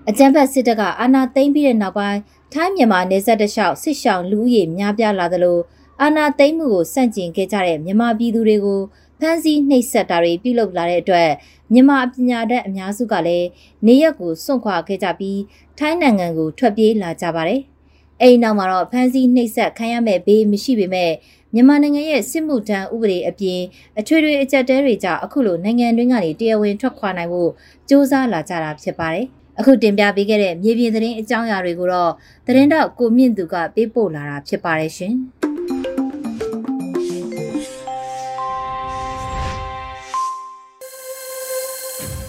[0.09, 2.19] အကြံဖက်စစ်တပ်ကအာဏာသိမ်းပြီးတဲ့နောက်ပိုင်း
[2.55, 5.59] ထိုင်းမြန်မာနယ်စပ်တလျှောက်စစ်ရှောင်လူဦးရေများပြားလာသလို
[6.03, 8.81] အာဏာသိမ်းမှုကိုစန့်ကျင်ခဲ့ကြတဲ့မြန်မာပြည်သူတွေကို
[9.21, 11.31] ဖမ်းဆီးနှိပ်စက်တာတွေပြုလုပ်လာတဲ့အတွက်
[11.73, 13.49] မြန်မာပညာတတ်အများစုကလည်း
[13.87, 15.41] နေရက်ကိုစွန့်ခွာခဲ့ကြပြီး
[15.79, 17.61] ထိုင်းနိုင်ငံကိုထွက်ပြေးလာကြပါတယ်။
[18.21, 21.13] အဲဒီနောက်မှာတော့ဖမ်းဆီးနှိပ်စက်ခံရမဲ့ဘေးမရှိပေမဲ့
[21.55, 23.61] မြန်မာနိုင်ငံရဲ့စစ်မှုထမ်းဥပဒေအပြင်
[23.99, 27.51] အထွေထွေအကြက်တဲတွေကြောင့်အခုလိုနိုင်ငံတွင်းကနေတရားဝင်ထွက်ခွာနိုင်ဖို့
[27.89, 29.27] စ조사လာကြတာဖြစ်ပါတယ်။
[29.59, 32.13] အခုတင်ပြပေးခဲ့တဲ့မြေပြင်သတင်းအကြောင်းအရာတွေကိုတော့
[32.47, 35.15] သတင်းတော့ကိုမြင့်သူကပေးပို့လာတာဖြစ်ပါတယ်ရှင်။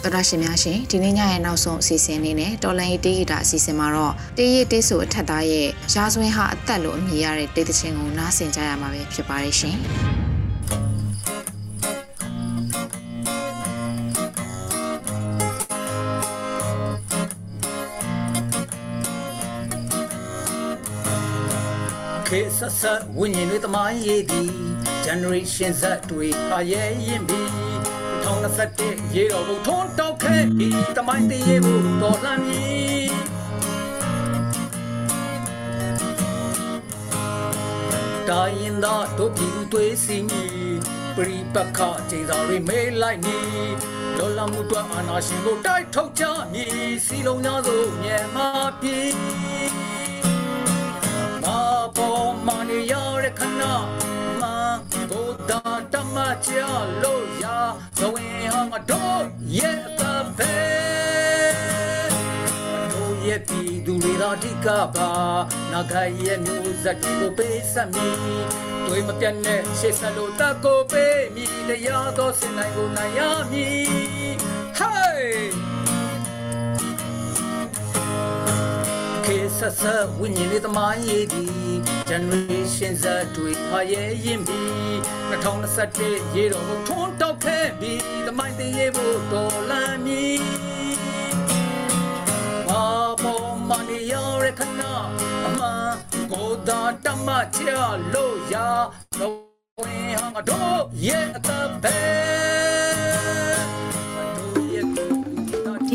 [0.04, 9.78] တော်ရရှင်များရှင်ဒီနေ့ညရဲ့နောက်ဆုံးအစီအစဉ်လေးနဲ့တော်လန်ရေးတေးဂီတာအစီအစဉ်မှာတော့တေးရတေးဆိုအထက်သားရဲ့ရာဇဝင်ဟာအသက်လို့အမည်ရတဲ့တေးသချင်းကိုနားဆင်ကြရမှာပဲဖြစ်ပါတယ်ရှင်
[22.28, 24.50] ခေဆက်ဆက်ဝိညာဉ်တွေတမိုင်းရေးသည်
[25.06, 27.51] generation Z တွေအရဲ့ရင်ပြီး
[28.42, 33.12] 2021ရေတော်ဘုံထွန်းတောက်ခဲ့ဒီတမိုင်းတရေဘူးတော်လှန်မည်
[38.30, 40.78] တိုင်းရင်သာတို့ပြည်သူတွေးစင်းကြီး
[41.16, 43.40] ပရိပခခြေစာတွေမေးလိုက်နီ
[44.18, 46.24] ဒေါ်လာမှုတွက်အာနာရှင်ကိုတိုက်ထုတ်ကြ
[46.54, 48.48] မည်စီလုံးများစုမြန်မာ
[48.82, 49.12] ပြည်
[51.44, 51.46] မ
[51.98, 53.62] ပေါ်မနေရတဲ့ခဏ
[54.42, 54.44] မ
[55.10, 55.21] ဘုဒ္ဓတ
[56.16, 56.52] မချ
[57.02, 57.46] လို့ရ
[57.98, 59.22] ဇဝင်ဟောငါတို့
[59.58, 60.02] ရဲ့သ
[60.38, 60.58] ဘဲ
[62.92, 65.12] တို့ရဲ့ပြည်သူတွေသာအဓိကပါ
[65.72, 68.10] နာဂရဲ့မျိုးဇက်ကိုပေးစမီ
[68.86, 73.20] တွေမပြတ်နဲ့ရှေ့ဆက်လို့တကိုပေးမိတရားတော်စင်နိုင်ကိုနိုင်ရ
[73.52, 74.32] မည်
[74.80, 75.24] Hey!
[79.26, 81.61] ခေဆက်ဆက်ဝိညာဉ်လေးသမိုင်းရေးသည်
[82.12, 84.72] generation Z တွေဖာရဲ့ရင်ပြီး
[85.32, 90.42] 2021ရေတော်ကိုထွန်းတောက်ခဲ့ပြီးသမိုင်းတင်ရေးဖို့တော်လန်မည်
[92.68, 92.86] ဘာ
[93.24, 94.82] ပေါ်မနေရတဲ့ခဏ
[95.46, 95.94] အမှန်
[96.32, 97.70] ကိုသာတမချ
[98.14, 98.56] လို့ရ
[99.20, 99.38] တော့
[99.80, 102.00] ဝင်ဟန်တော့ရဲ့အသက်ပဲ
[103.91, 103.91] ဒီ